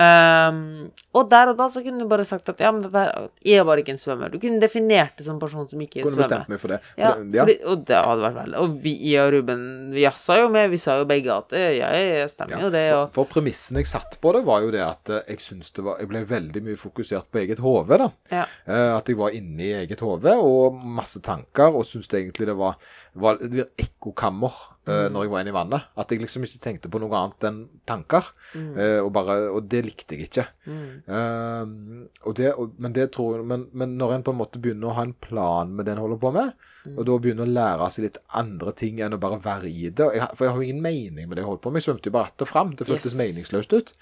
Ehm, 0.00 0.90
og 1.12 1.26
der 1.28 1.50
og 1.50 1.56
da 1.58 1.66
så 1.72 1.82
kunne 1.84 2.00
du 2.00 2.08
bare 2.08 2.24
sagt 2.24 2.48
at 2.52 2.60
ja, 2.62 2.70
men 2.72 2.84
dette 2.86 3.02
er 3.44 3.64
bare 3.66 3.82
ikke 3.82 3.92
en 3.94 4.00
svømmer. 4.00 4.30
Du 4.32 4.38
kunne 4.40 4.60
definert 4.62 5.16
det 5.18 5.26
som 5.26 5.34
en 5.36 5.40
person 5.42 5.66
som 5.68 5.80
ikke 5.82 6.00
Kunne 6.04 6.14
svømmer. 6.14 6.28
bestemt 6.28 6.48
meg 6.52 6.60
for 6.62 6.72
det. 6.72 6.78
Ja, 6.96 7.10
det- 7.18 7.34
ja. 7.34 7.44
fordi, 7.44 7.56
og 7.72 7.84
det 7.90 7.96
hadde 7.96 8.22
vært 8.24 8.38
veldig 8.38 8.58
Og 8.62 8.76
vi, 8.84 8.94
og 9.18 9.32
Ruben 9.34 9.64
vi 9.92 10.00
jazza 10.06 10.38
jo 10.40 10.48
med, 10.48 10.70
vi 10.70 10.78
sa 10.78 10.96
jo 11.00 11.04
begge 11.10 11.34
at 11.36 11.48
det, 11.50 11.64
jeg 11.80 12.30
stemmer 12.30 12.60
jo 12.62 12.70
det, 12.70 12.84
og 12.94 13.12
For, 13.12 13.24
for 13.24 13.34
premissen 13.40 13.76
jeg 13.76 13.86
satt 13.90 14.16
på 14.22 14.32
det, 14.32 14.44
var 14.46 14.62
jo 14.62 14.70
det 14.70 14.80
at 14.86 15.10
eh, 15.10 15.22
jeg 15.34 15.38
syns 15.40 15.70
det 15.76 15.84
var 15.84 15.98
Jeg 16.00 16.08
ble 16.08 16.24
veldig 16.24 16.62
mye 16.62 16.76
fokusert 16.80 17.26
på 17.30 17.38
eget 17.44 17.58
hode, 17.58 17.98
da. 17.98 18.08
ja. 18.30 18.46
Eh, 18.66 18.96
At 18.96 19.06
jeg 19.08 19.16
var 19.18 19.30
inne 19.36 19.60
i 19.60 19.72
eget 19.84 20.00
hode 20.00 20.32
og 20.38 20.74
masse 20.84 21.20
tanker, 21.20 21.74
og 21.74 21.84
syntes 21.84 22.08
egentlig 22.14 22.46
det 22.46 22.56
var, 22.56 22.76
var 23.14 23.38
det 23.40 23.50
blir 23.50 23.68
ekkokammer 23.78 24.52
uh, 24.86 24.90
Mm. 24.90 25.12
når 25.14 25.22
jeg 25.22 25.30
var 25.30 25.40
inne 25.44 25.50
i 25.52 25.54
vannet. 25.54 25.82
At 25.96 26.10
jeg 26.10 26.20
liksom 26.22 26.42
ikke 26.46 26.60
tenkte 26.64 26.90
på 26.90 26.98
noe 26.98 27.14
annet 27.14 27.44
enn 27.46 27.58
tanker. 27.86 28.26
Eh, 28.56 28.98
og, 29.04 29.12
bare, 29.14 29.36
og 29.54 29.68
det 29.70 29.84
likte 29.86 30.16
jeg 30.16 30.26
ikke. 30.28 30.46
Mm. 30.66 30.88
Uh, 31.06 32.26
og 32.26 32.34
det, 32.38 32.48
og, 32.58 32.72
men 32.82 32.92
det 32.96 33.10
tror 33.14 33.42
men, 33.46 33.68
men 33.72 33.94
når 34.00 34.16
en 34.16 34.24
på 34.26 34.34
en 34.34 34.40
måte 34.40 34.58
begynner 34.62 34.90
å 34.90 34.96
ha 34.98 35.04
en 35.06 35.14
plan 35.22 35.70
med 35.74 35.86
det 35.86 35.94
en 35.96 36.02
holder 36.06 36.20
på 36.22 36.32
med, 36.38 36.52
Mm. 36.80 36.94
og 36.96 37.04
da 37.04 37.14
begynner 37.20 37.44
å 37.44 37.52
lære 37.52 37.86
seg 37.92 38.04
litt 38.06 38.18
andre 38.40 38.72
ting 38.72 39.02
enn 39.04 39.12
å 39.12 39.18
bare 39.20 39.36
være 39.44 39.68
i 39.68 39.90
det 39.92 40.06
jeg, 40.16 40.28
For 40.32 40.46
jeg 40.46 40.52
har 40.54 40.62
jo 40.62 40.64
ingen 40.64 40.80
mening 40.80 41.26
med 41.28 41.36
det 41.36 41.42
jeg 41.42 41.48
holder 41.50 41.60
på 41.66 41.72
med. 41.74 41.82
Jeg 41.82 41.90
svømte 41.90 42.08
jo 42.08 42.14
bare 42.14 42.30
rett 42.30 42.40
og 42.46 42.48
fram. 42.48 42.70
Det 42.72 42.86
føltes 42.88 43.12
Yes. 43.12 43.18
meningsløst 43.20 43.74
ut. 43.76 43.92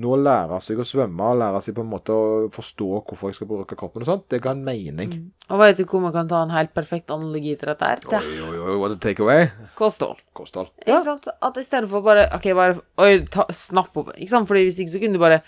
Nå 0.00 0.14
å 0.14 0.18
lære 0.20 0.58
seg 0.64 0.78
å 0.80 0.84
svømme 0.86 1.32
lære 1.36 1.60
seg 1.60 1.74
på 1.76 1.82
en 1.84 1.90
måte 1.90 2.14
å 2.14 2.46
forstå 2.54 2.86
hvorfor 3.08 3.28
jeg 3.28 3.36
skal 3.36 3.48
bruke 3.50 3.76
kroppen 3.76 4.04
og 4.04 4.08
sånt, 4.08 4.26
det 4.32 4.40
ga 4.40 4.54
en 4.54 4.62
mening. 4.64 5.12
Og 5.50 5.60
vet 5.60 5.76
du 5.76 5.84
hvor 5.84 6.00
man 6.00 6.14
kan 6.14 6.30
ta 6.30 6.38
en 6.44 6.54
helt 6.54 6.72
perfekt 6.76 7.12
analogi 7.12 7.52
til 7.60 7.68
dette 7.72 7.90
her? 7.90 8.00
Oi, 8.20 8.38
oi, 8.46 8.60
oi, 8.64 8.76
what 8.80 8.94
a 8.94 8.98
take 9.00 9.20
away? 9.20 9.50
kosthold. 9.76 10.22
Kosthold. 10.36 10.72
Ikke 10.86 11.02
sant? 11.04 11.28
At 11.44 11.60
i 11.60 11.66
stedet 11.66 11.90
for 11.90 12.06
bare 12.06 12.28
OK, 12.36 12.48
bare 12.56 12.78
Oi, 13.02 13.26
ta, 13.32 13.44
snapp 13.54 13.96
opp 14.00 14.14
Ikke 14.16 14.32
sant? 14.32 14.48
Fordi 14.48 14.64
hvis 14.66 14.80
ikke 14.80 14.94
så 14.94 15.02
kunne 15.02 15.18
du 15.18 15.22
bare 15.22 15.42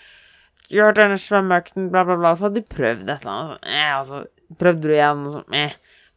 Gjør 0.73 0.95
denne 0.97 1.19
svømmeøkten, 1.21 1.91
bla, 1.93 2.05
bla, 2.09 2.17
bla. 2.17 2.33
Så 2.37 2.47
hadde 2.47 2.63
du 2.63 2.69
prøvd 2.71 3.09
et 3.11 3.25
eller 3.25 3.33
annet. 3.33 3.67
Eh, 3.67 3.91
altså, 3.93 4.23
prøvde 4.61 4.87
du 4.87 4.95
igjen, 4.95 5.25
og 5.29 5.35
så 5.35 5.43
eh. 5.59 5.75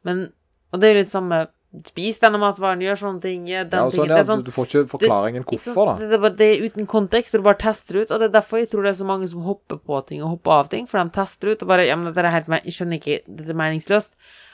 Men 0.08 0.28
Og 0.72 0.80
det 0.80 0.88
er 0.88 0.94
jo 0.94 1.02
litt 1.02 1.12
samme 1.12 1.42
Spis 1.84 2.20
denne 2.22 2.40
matvaren, 2.40 2.80
gjør 2.80 2.98
sånne 3.02 3.22
ting, 3.22 3.46
den 3.46 3.68
Ja, 3.72 3.90
sånn, 3.92 4.08
ja, 4.08 4.18
Det 4.22 4.26
sånn 4.30 4.44
du, 4.46 4.52
får 4.56 4.68
ikke 4.70 4.84
forklaringen 4.94 5.44
det, 5.44 5.50
hvorfor, 5.52 5.86
da. 5.92 5.96
Det, 6.00 6.10
det, 6.14 6.20
bare- 6.22 6.38
det 6.40 6.48
er 6.54 6.64
uten 6.70 6.86
kontekst, 6.88 7.36
og 7.36 7.42
du 7.42 7.48
bare 7.50 7.60
tester 7.60 8.02
ut. 8.02 8.12
Og 8.12 8.20
det 8.20 8.30
er 8.30 8.34
derfor 8.40 8.58
jeg 8.62 8.70
tror 8.72 8.84
det 8.84 8.92
er 8.94 9.00
så 9.02 9.08
mange 9.10 9.28
som 9.28 9.42
hopper 9.44 9.78
på 9.78 10.00
ting 10.08 10.24
og 10.24 10.30
hopper 10.38 10.52
av 10.52 10.70
ting, 10.72 10.88
for 10.88 11.02
de 11.04 11.10
tester 11.18 11.52
ut 11.52 11.62
og 11.62 11.68
bare 11.68 11.88
Ja, 11.88 11.96
men 11.96 12.06
dette 12.14 12.24
er 12.26 12.32
helt 12.32 12.48
Jeg 12.66 12.74
skjønner 12.78 13.00
ikke, 13.02 13.20
dette 13.28 13.50
er 13.52 13.60
meningsløst. 13.60 14.12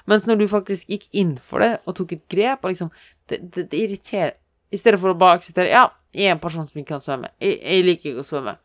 Mens 0.08 0.26
når 0.26 0.40
du 0.42 0.48
faktisk 0.48 0.88
gikk 0.90 1.06
inn 1.14 1.38
for 1.38 1.60
det 1.60 1.80
og 1.86 1.96
tok 1.96 2.14
et 2.14 2.28
grep, 2.28 2.64
og 2.66 2.72
liksom 2.74 2.90
Det, 3.30 3.38
det, 3.54 3.70
det 3.70 3.78
irriterer 3.80 4.34
I 4.72 4.78
stedet 4.78 5.00
for 5.00 5.12
å 5.14 5.18
bare 5.18 5.38
akseptere 5.38 5.70
Ja, 5.70 5.90
jeg 6.14 6.26
er 6.28 6.32
en 6.36 6.40
person 6.44 6.66
som 6.68 6.80
ikke 6.82 6.96
kan 6.98 7.04
svømme. 7.04 7.30
Jeg, 7.40 7.60
jeg 7.62 7.84
liker 7.86 8.10
ikke 8.12 8.24
å 8.26 8.28
svømme. 8.28 8.58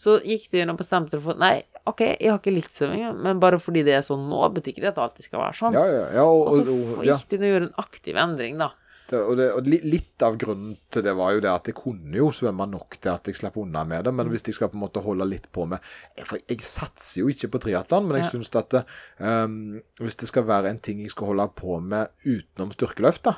Så 0.00 0.16
gikk 0.24 0.46
de 0.52 0.62
inn 0.62 0.72
og 0.72 0.78
bestemte 0.80 1.18
for 1.20 1.36
Nei, 1.40 1.58
OK, 1.90 2.00
jeg 2.14 2.30
har 2.30 2.38
ikke 2.40 2.54
likt 2.54 2.76
svømming, 2.76 3.18
men 3.20 3.40
bare 3.42 3.58
fordi 3.60 3.82
det 3.84 3.98
er 3.98 4.04
sånn 4.06 4.22
nå, 4.30 4.38
betyr 4.56 4.72
ikke 4.72 4.84
det 4.86 4.92
at 4.92 4.98
det 4.98 5.04
alltid 5.06 5.26
skal 5.26 5.42
være 5.42 5.58
sånn. 5.58 5.76
Ja, 5.76 5.82
ja, 5.92 6.04
ja, 6.20 6.24
og, 6.24 6.46
Og 6.48 6.60
så 6.62 7.04
gikk 7.10 7.26
du 7.28 7.36
inn 7.36 7.44
og 7.44 7.52
gjorde 7.52 7.68
en 7.68 7.82
aktiv 7.84 8.20
endring, 8.24 8.56
da. 8.62 8.70
Det, 9.10 9.18
og, 9.18 9.32
det, 9.40 9.48
og 9.58 9.66
litt 9.66 10.22
av 10.22 10.36
grunnen 10.38 10.76
til 10.94 11.02
det 11.02 11.12
var 11.18 11.32
jo 11.34 11.40
det 11.42 11.50
at 11.50 11.66
jeg 11.66 11.74
kunne 11.74 12.14
jo 12.14 12.28
svømme 12.30 12.66
nok 12.70 12.94
til 13.02 13.10
at 13.10 13.26
jeg 13.26 13.34
slapp 13.40 13.56
unna 13.58 13.82
med 13.84 14.04
det, 14.06 14.12
men 14.14 14.28
Mm. 14.28 14.30
hvis 14.36 14.46
jeg 14.46 14.54
skal 14.54 14.68
på 14.70 14.78
en 14.78 14.84
måte 14.84 15.02
holde 15.02 15.26
litt 15.26 15.48
på 15.50 15.66
med 15.66 15.80
For 16.24 16.38
jeg 16.46 16.60
satser 16.62 17.22
jo 17.24 17.28
ikke 17.32 17.50
på 17.50 17.60
triatlon, 17.66 18.06
men 18.06 18.20
jeg 18.22 18.24
Ja. 18.28 18.30
syns 18.38 18.54
at 18.54 18.78
um, 19.18 19.80
hvis 19.98 20.16
det 20.16 20.28
skal 20.30 20.44
være 20.46 20.70
en 20.70 20.78
ting 20.78 21.00
jeg 21.02 21.10
skal 21.10 21.26
holde 21.32 21.48
på 21.56 21.80
med 21.82 22.08
utenom 22.24 22.70
styrkeløft, 22.70 23.22
da, 23.24 23.34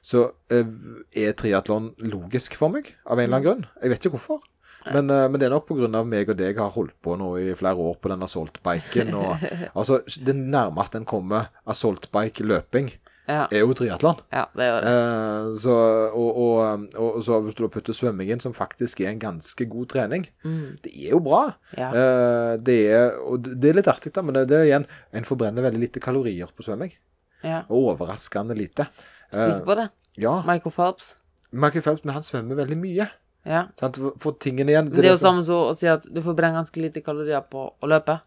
så 0.00 0.28
uh, 0.52 0.74
er 1.16 1.32
triatlon 1.32 1.94
logisk 1.98 2.54
for 2.54 2.68
meg, 2.68 2.94
av 3.04 3.18
en 3.18 3.24
eller 3.24 3.40
Mm. 3.40 3.46
annen 3.46 3.46
grunn. 3.46 3.66
Jeg 3.82 3.90
vet 3.90 4.06
ikke 4.06 4.18
hvorfor. 4.18 4.40
Men, 4.86 5.10
eh, 5.10 5.26
men 5.28 5.40
det 5.40 5.46
er 5.48 5.50
nok 5.50 5.66
pga. 5.66 6.04
meg 6.04 6.28
og 6.30 6.36
deg 6.36 6.56
har 6.58 6.70
holdt 6.70 6.92
på 7.02 7.16
nå 7.18 7.32
i 7.42 7.54
flere 7.58 7.74
år 7.74 7.96
på 8.00 8.08
den 8.08 8.20
assault-biken. 8.22 9.10
altså, 9.74 9.98
Det 10.22 10.36
nærmeste 10.36 10.94
en 11.00 11.04
kommer 11.04 11.48
assault-bike-løping, 11.66 12.92
Ja, 13.26 13.48
er 13.50 13.64
jo 13.64 13.74
triatlon. 13.74 14.20
ja 14.30 14.44
det 14.54 14.66
gjør 14.68 14.84
det. 14.84 14.90
Eh, 14.94 15.46
så, 15.58 15.74
og, 16.14 16.36
og, 16.38 16.84
og, 16.94 17.16
så 17.26 17.40
hvis 17.42 17.56
du 17.58 17.64
da 17.64 17.70
putter 17.74 17.96
svømmingen, 17.96 18.38
som 18.40 18.54
faktisk 18.54 19.00
er 19.02 19.10
en 19.10 19.18
ganske 19.22 19.66
god 19.66 19.88
trening 19.90 20.28
Mm. 20.44 20.76
Det 20.84 20.92
er 20.94 21.10
jo 21.16 21.18
bra. 21.24 21.40
Ja. 21.76 21.88
Eh, 21.90 22.52
det, 22.62 22.78
er, 22.94 23.10
det 23.42 23.56
det 23.62 23.72
er 23.72 23.78
litt 23.80 23.90
artig, 23.90 24.12
da, 24.14 24.22
men 24.22 24.34
det, 24.38 24.44
det 24.52 24.60
er 24.60 24.68
igjen 24.68 24.86
En 25.12 25.26
forbrenner 25.26 25.66
veldig 25.66 25.80
lite 25.82 26.00
kalorier 26.00 26.46
på 26.54 26.62
svømming. 26.62 26.94
ja. 27.42 27.64
Overraskende 27.68 28.54
lite. 28.54 28.86
Eh, 29.32 29.42
Sikker 29.42 29.64
på 29.66 29.74
det? 29.82 29.88
ja. 30.22 30.36
Michael 30.46 30.72
Phelps? 30.72 31.16
Michael 31.50 31.82
Phelps, 31.82 32.04
men 32.04 32.14
han 32.14 32.22
svømmer 32.22 32.54
veldig 32.62 32.78
mye. 32.78 33.08
Ja. 33.46 33.66
For, 33.78 34.14
for 34.18 34.38
tingene 34.42 34.72
igjen 34.72 34.88
Det 34.90 35.04
er 35.04 35.12
jo 35.12 35.18
samme 35.20 35.42
som 35.46 35.68
å 35.70 35.74
si 35.78 35.86
at 35.86 36.02
du 36.10 36.18
forbrenner 36.22 36.58
ganske 36.62 36.80
lite 36.82 37.02
kalorier 37.02 37.42
på 37.50 37.68
å 37.78 37.86
løpe. 37.90 38.20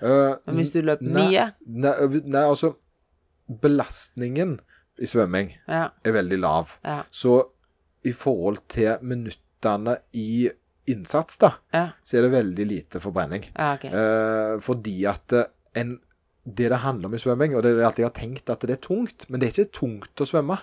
Uh, 0.00 0.34
Men 0.46 0.56
hvis 0.58 0.72
du 0.74 0.80
løper 0.82 1.04
mye 1.04 1.50
nei, 1.66 2.42
altså 2.42 2.72
Belastningen 3.48 4.58
i 4.98 5.06
svømming 5.06 5.52
Ja. 5.68 5.88
er 6.04 6.12
veldig 6.12 6.38
lav. 6.40 6.76
Ja. 6.84 7.02
Så 7.10 7.42
i 8.04 8.12
forhold 8.12 8.58
til 8.68 8.96
minuttene 9.02 9.98
i 10.14 10.48
innsats, 10.88 11.38
da, 11.38 11.50
Ja. 11.74 11.88
så 12.04 12.18
er 12.18 12.22
det 12.22 12.32
veldig 12.32 12.66
lite 12.66 13.00
forbrenning. 13.00 13.44
ja 13.58 13.74
ok. 13.74 13.84
Eh, 13.84 14.60
fordi 14.60 15.04
at 15.04 15.32
eh, 15.32 15.44
en, 15.74 16.00
det 16.46 16.70
det 16.70 16.78
handler 16.78 17.06
om 17.08 17.14
i 17.14 17.18
svømming, 17.18 17.56
og 17.56 17.62
det 17.62 17.72
er 17.74 17.84
alltid 17.84 18.04
jeg 18.04 18.12
har 18.12 18.20
tenkt 18.20 18.50
at 18.50 18.60
det 18.60 18.70
er 18.70 18.86
tungt, 18.86 19.28
men 19.28 19.40
det 19.40 19.48
er 19.48 19.62
ikke 19.64 19.72
tungt 19.72 20.14
å 20.20 20.24
svømme. 20.26 20.58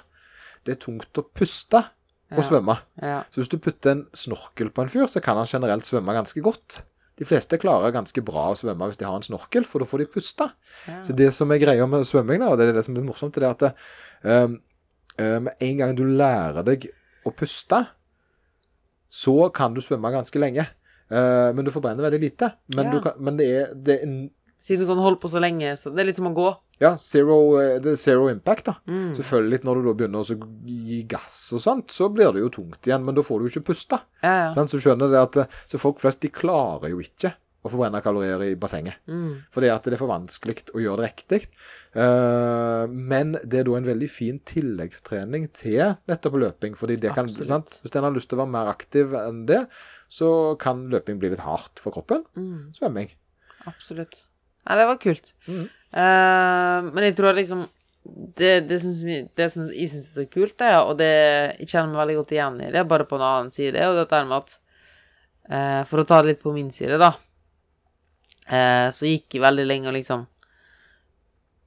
Det 0.66 0.78
er 0.78 0.80
tungt 0.80 1.14
å 1.20 1.26
puste 1.34 1.84
og 2.32 2.44
svømme. 2.44 2.80
Ja. 3.02 3.24
Så 3.30 3.42
hvis 3.42 3.50
du 3.50 3.58
putter 3.58 3.92
en 3.92 4.08
snorkel 4.14 4.70
på 4.72 4.82
en 4.82 4.90
fyr, 4.90 5.06
så 5.08 5.22
kan 5.22 5.36
han 5.38 5.46
generelt 5.46 5.84
svømme 5.84 6.14
ganske 6.16 6.42
godt. 6.42 6.82
De 7.20 7.26
fleste 7.30 7.60
klarer 7.62 7.94
ganske 7.94 8.22
bra 8.26 8.48
å 8.52 8.58
svømme 8.58 8.88
hvis 8.90 8.98
de 8.98 9.06
har 9.06 9.16
en 9.20 9.26
snorkel, 9.26 9.66
for 9.70 9.84
da 9.84 9.86
får 9.90 10.02
de 10.02 10.08
puste. 10.16 10.48
Ja. 10.90 11.00
Så 11.06 11.14
det 11.18 11.30
som 11.36 11.52
er 11.54 11.62
greia 11.62 11.86
med 11.90 12.08
svømming, 12.10 12.42
da, 12.42 12.52
og 12.54 12.58
det 12.58 12.72
er 12.72 12.78
det 12.80 12.86
som 12.88 12.98
er 12.98 13.06
morsomt, 13.06 13.36
det 13.38 13.46
er 13.46 13.52
at 13.54 13.66
det, 13.68 13.74
um, 14.26 14.56
um, 15.22 15.50
en 15.68 15.78
gang 15.78 15.94
du 15.98 16.06
lærer 16.10 16.66
deg 16.66 16.88
å 17.28 17.34
puste, 17.38 17.84
så 19.14 19.36
kan 19.54 19.76
du 19.76 19.82
svømme 19.86 20.10
ganske 20.16 20.42
lenge. 20.42 20.66
Uh, 21.14 21.54
men 21.54 21.68
du 21.68 21.70
forbrenner 21.76 22.08
veldig 22.08 22.22
lite. 22.24 22.50
Men, 22.74 22.88
Ja. 22.88 22.92
du 22.96 23.04
kan, 23.06 23.20
men 23.22 23.38
det 23.38 23.50
er, 23.54 23.74
det 23.78 24.00
er 24.02 24.16
Siden 24.64 24.86
du 24.86 24.88
kan 24.94 25.02
holde 25.04 25.20
på 25.20 25.28
så 25.28 25.42
lenge, 25.44 25.74
så 25.76 25.92
det 25.92 26.00
er 26.00 26.08
litt 26.08 26.20
som 26.22 26.30
å 26.30 26.36
gå. 26.38 26.48
ja, 26.80 26.94
zero, 27.04 27.36
uh, 27.60 27.76
det 27.84 27.94
er 27.94 28.00
zero 28.00 28.30
impact, 28.32 28.70
da. 28.70 28.78
Mm. 28.88 29.12
Selvfølgelig, 29.18 29.60
når 29.68 29.80
du 29.80 29.88
da 29.90 29.94
begynner 30.00 30.24
å 30.24 30.38
gi 30.72 31.04
gass 31.10 31.38
og 31.56 31.64
sånt, 31.64 31.92
så 31.92 32.08
blir 32.12 32.32
det 32.36 32.46
jo 32.46 32.52
tungt 32.62 32.88
igjen, 32.88 33.04
men 33.04 33.18
da 33.18 33.26
får 33.26 33.40
du 33.40 33.48
jo 33.48 33.54
ikke 33.54 33.70
puste. 33.74 34.00
Ja, 34.24 34.34
ja. 34.46 34.50
Sånn, 34.56 34.72
Så 34.72 34.80
skjønner 34.84 35.12
det 35.12 35.20
at 35.20 35.40
uh, 35.44 35.62
Så 35.68 35.82
folk 35.82 36.00
flest, 36.04 36.24
de 36.24 36.32
klarer 36.32 36.94
jo 36.96 37.04
ikke 37.04 37.36
å 37.64 37.72
forbrenne 37.72 38.02
kalorier 38.04 38.42
i 38.44 38.56
bassenget. 38.60 39.00
Mm. 39.08 39.46
Fordi 39.54 39.70
at 39.72 39.86
det 39.88 39.96
er 39.96 40.02
for 40.02 40.12
vanskelig 40.12 40.66
å 40.76 40.82
gjøre 40.84 41.04
det 41.04 41.12
riktig. 41.12 41.42
Uh, 41.96 42.88
men 42.92 43.38
det 43.44 43.62
er 43.62 43.70
da 43.70 43.78
en 43.80 43.88
veldig 43.88 44.10
fin 44.12 44.40
tilleggstrening 44.40 45.48
til 45.56 45.96
nettopp 46.12 46.40
løping. 46.40 46.76
fordi 46.80 47.00
det 47.04 47.16
kan, 47.16 47.32
sant? 47.32 47.80
Hvis 47.84 47.96
en 47.96 48.08
har 48.08 48.16
lyst 48.16 48.32
til 48.32 48.40
å 48.40 48.44
være 48.44 48.56
mer 48.56 48.72
aktiv 48.72 49.16
enn 49.20 49.46
det, 49.48 49.64
så 50.12 50.30
kan 50.60 50.88
løping 50.92 51.20
bli 51.20 51.32
litt 51.32 51.44
hardt 51.48 51.80
for 51.84 51.96
kroppen. 51.96 52.28
Mm. 52.36 52.72
Svømming. 52.76 53.16
Absolutt. 53.68 54.26
Nei, 54.64 54.76
det 54.80 54.86
var 54.88 55.00
kult. 55.02 55.34
Mm. 55.48 55.64
Uh, 55.94 56.90
men 56.90 57.04
jeg 57.10 57.16
tror 57.20 57.36
liksom 57.38 57.68
Det, 58.04 58.66
det, 58.68 58.80
vi, 59.06 59.18
det 59.38 59.46
som 59.54 59.68
jeg 59.72 59.92
syns 59.92 60.08
er 60.10 60.16
så 60.18 60.24
kult, 60.28 60.58
det, 60.60 60.72
og 60.76 60.98
det 61.00 61.12
jeg 61.62 61.70
kjenner 61.70 61.94
meg 61.94 62.02
veldig 62.02 62.16
godt 62.18 62.34
igjen 62.36 62.58
i, 62.60 62.72
det 62.74 62.80
er 62.82 62.90
bare 62.90 63.06
på 63.08 63.16
en 63.16 63.24
annen 63.24 63.52
side, 63.54 63.86
og 63.88 63.96
dette 63.96 64.18
er 64.18 64.26
med 64.28 64.42
at 64.42 64.56
uh, 65.48 65.82
For 65.88 66.02
å 66.02 66.08
ta 66.10 66.18
det 66.20 66.34
litt 66.34 66.42
på 66.44 66.52
min 66.56 66.72
side, 66.76 66.98
da. 67.00 67.14
uh, 68.52 68.90
så 68.92 69.08
gikk 69.08 69.38
jeg 69.38 69.46
veldig 69.46 69.68
lenge 69.70 69.88
og 69.92 69.96
liksom 69.96 70.26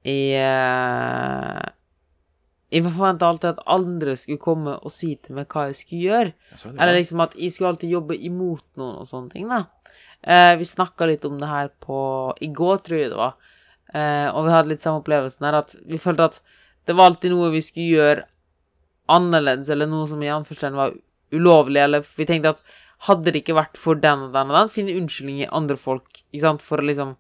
Jeg 0.05 0.43
Jeg 2.75 2.85
forventa 2.85 3.31
alltid 3.31 3.55
at 3.55 3.65
andre 3.79 4.19
skulle 4.21 4.43
komme 4.43 4.77
og 4.77 4.93
si 4.93 5.15
til 5.17 5.39
meg 5.39 5.49
hva 5.49 5.69
jeg 5.71 5.81
skulle 5.81 6.05
gjøre. 6.11 6.35
Eller 6.75 6.99
liksom 6.99 7.23
at 7.25 7.33
jeg 7.39 7.55
skulle 7.55 7.73
alltid 7.73 7.95
jobbe 7.95 8.19
imot 8.29 8.67
noen 8.77 9.01
og 9.01 9.09
sånne 9.09 9.33
ting, 9.33 9.49
da. 9.49 9.65
Eh, 10.27 10.53
vi 10.59 10.67
snakka 10.67 11.07
litt 11.07 11.25
om 11.29 11.39
det 11.39 11.49
her 11.51 11.71
på 11.83 11.99
I 12.43 12.51
går, 12.51 12.81
tror 12.87 12.99
jeg 12.99 13.13
det 13.13 13.21
var. 13.21 13.37
Eh, 13.95 14.29
og 14.33 14.47
vi 14.47 14.55
hadde 14.55 14.73
litt 14.73 14.85
samme 14.85 15.03
opplevelsen 15.03 15.47
her, 15.47 15.61
at 15.63 15.77
vi 15.87 16.01
følte 16.03 16.31
at 16.33 16.41
det 16.87 16.97
var 16.99 17.13
alltid 17.13 17.33
noe 17.35 17.53
vi 17.55 17.63
skulle 17.63 17.95
gjøre 17.95 18.27
annerledes, 19.13 19.71
eller 19.71 19.89
noe 19.91 20.09
som 20.11 20.23
i 20.23 20.33
anførselen 20.33 20.79
var 20.79 20.97
ulovlig, 21.35 21.83
eller 21.83 22.07
vi 22.17 22.27
tenkte 22.27 22.57
at 22.57 22.77
hadde 23.07 23.31
det 23.31 23.43
ikke 23.43 23.59
vært 23.59 23.79
for 23.79 23.99
den 24.01 24.29
og 24.29 24.35
den 24.35 24.51
og 24.51 24.59
den, 24.59 24.73
finne 24.73 24.97
unnskyldning 24.97 25.45
i 25.45 25.53
andre 25.55 25.77
folk, 25.79 26.09
ikke 26.33 26.43
sant, 26.43 26.65
for 26.65 26.83
å 26.83 26.87
liksom 26.87 27.15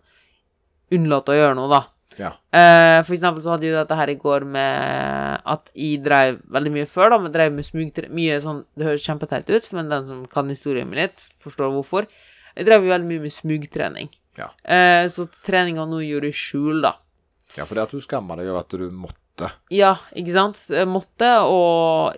unnlate 0.94 1.34
å 1.34 1.38
gjøre 1.38 1.58
noe, 1.58 1.70
da. 1.70 1.82
Ja. 2.16 2.30
Eh, 2.54 3.02
for 3.04 3.12
eksempel 3.12 3.44
så 3.44 3.52
hadde 3.52 3.66
vi 3.66 3.74
dette 3.74 3.98
her 3.98 4.08
i 4.08 4.16
går 4.18 4.46
med 4.48 5.42
at 5.52 5.68
jeg 5.76 6.00
drev 6.04 6.38
veldig 6.54 6.72
mye 6.72 6.88
før, 6.88 7.12
da, 7.12 7.18
men 7.22 7.34
drev 7.34 7.52
med 7.52 7.66
smugtre... 7.66 8.08
Mye 8.08 8.38
sånn 8.40 8.62
Det 8.78 8.86
høres 8.88 9.04
kjempeteit 9.04 9.50
ut, 9.52 9.68
men 9.76 9.92
den 9.92 10.06
som 10.08 10.22
kan 10.30 10.48
historien 10.50 10.88
min 10.88 11.02
litt, 11.02 11.26
forstår 11.44 11.74
hvorfor. 11.74 12.08
Jeg 12.56 12.66
drev 12.68 12.86
jo 12.86 12.92
veldig 12.94 13.08
mye 13.10 13.24
med 13.26 13.34
smugtrening. 13.34 14.08
Ja. 14.36 14.50
Eh, 14.64 15.04
så 15.12 15.26
treninga 15.46 15.84
nå 15.88 16.00
gjorde 16.04 16.30
i 16.32 16.36
skjul, 16.36 16.82
da. 16.84 16.96
ja, 17.56 17.64
for 17.64 17.76
det 17.76 17.86
at 17.86 17.94
du 17.96 18.02
skammer 18.04 18.40
deg 18.40 18.50
over 18.50 18.64
at 18.64 18.74
du 18.76 18.88
måtte. 18.92 19.50
Ja, 19.72 19.94
ikke 20.16 20.32
sant? 20.32 20.60
Jeg 20.72 20.88
måtte, 20.88 21.28
og 21.44 22.16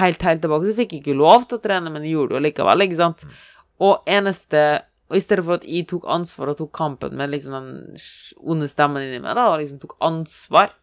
helt, 0.00 0.22
helt 0.24 0.40
tilbake 0.44 0.70
så 0.70 0.76
fikk 0.78 0.94
jeg 0.96 1.02
ikke 1.02 1.16
lov 1.20 1.44
til 1.48 1.58
å 1.58 1.64
trene, 1.64 1.92
men 1.92 2.04
jeg 2.04 2.14
gjorde 2.16 2.32
det 2.34 2.38
jo 2.38 2.44
likevel, 2.46 2.84
ikke 2.86 3.00
sant? 3.00 3.24
Og 3.84 4.08
eneste 4.10 4.62
Og 5.08 5.16
i 5.16 5.22
stedet 5.24 5.40
for 5.46 5.56
at 5.56 5.62
jeg 5.64 5.86
tok 5.88 6.04
ansvar 6.12 6.50
og 6.52 6.58
tok 6.58 6.72
kampen 6.76 7.14
med 7.16 7.30
liksom 7.32 7.54
den 7.56 7.68
onde 8.44 8.66
stemmen 8.68 9.06
inni 9.06 9.22
meg, 9.24 9.38
da, 9.38 9.46
og 9.54 9.62
liksom 9.62 9.78
tok 9.80 9.94
ansvar, 10.04 10.74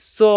så 0.00 0.30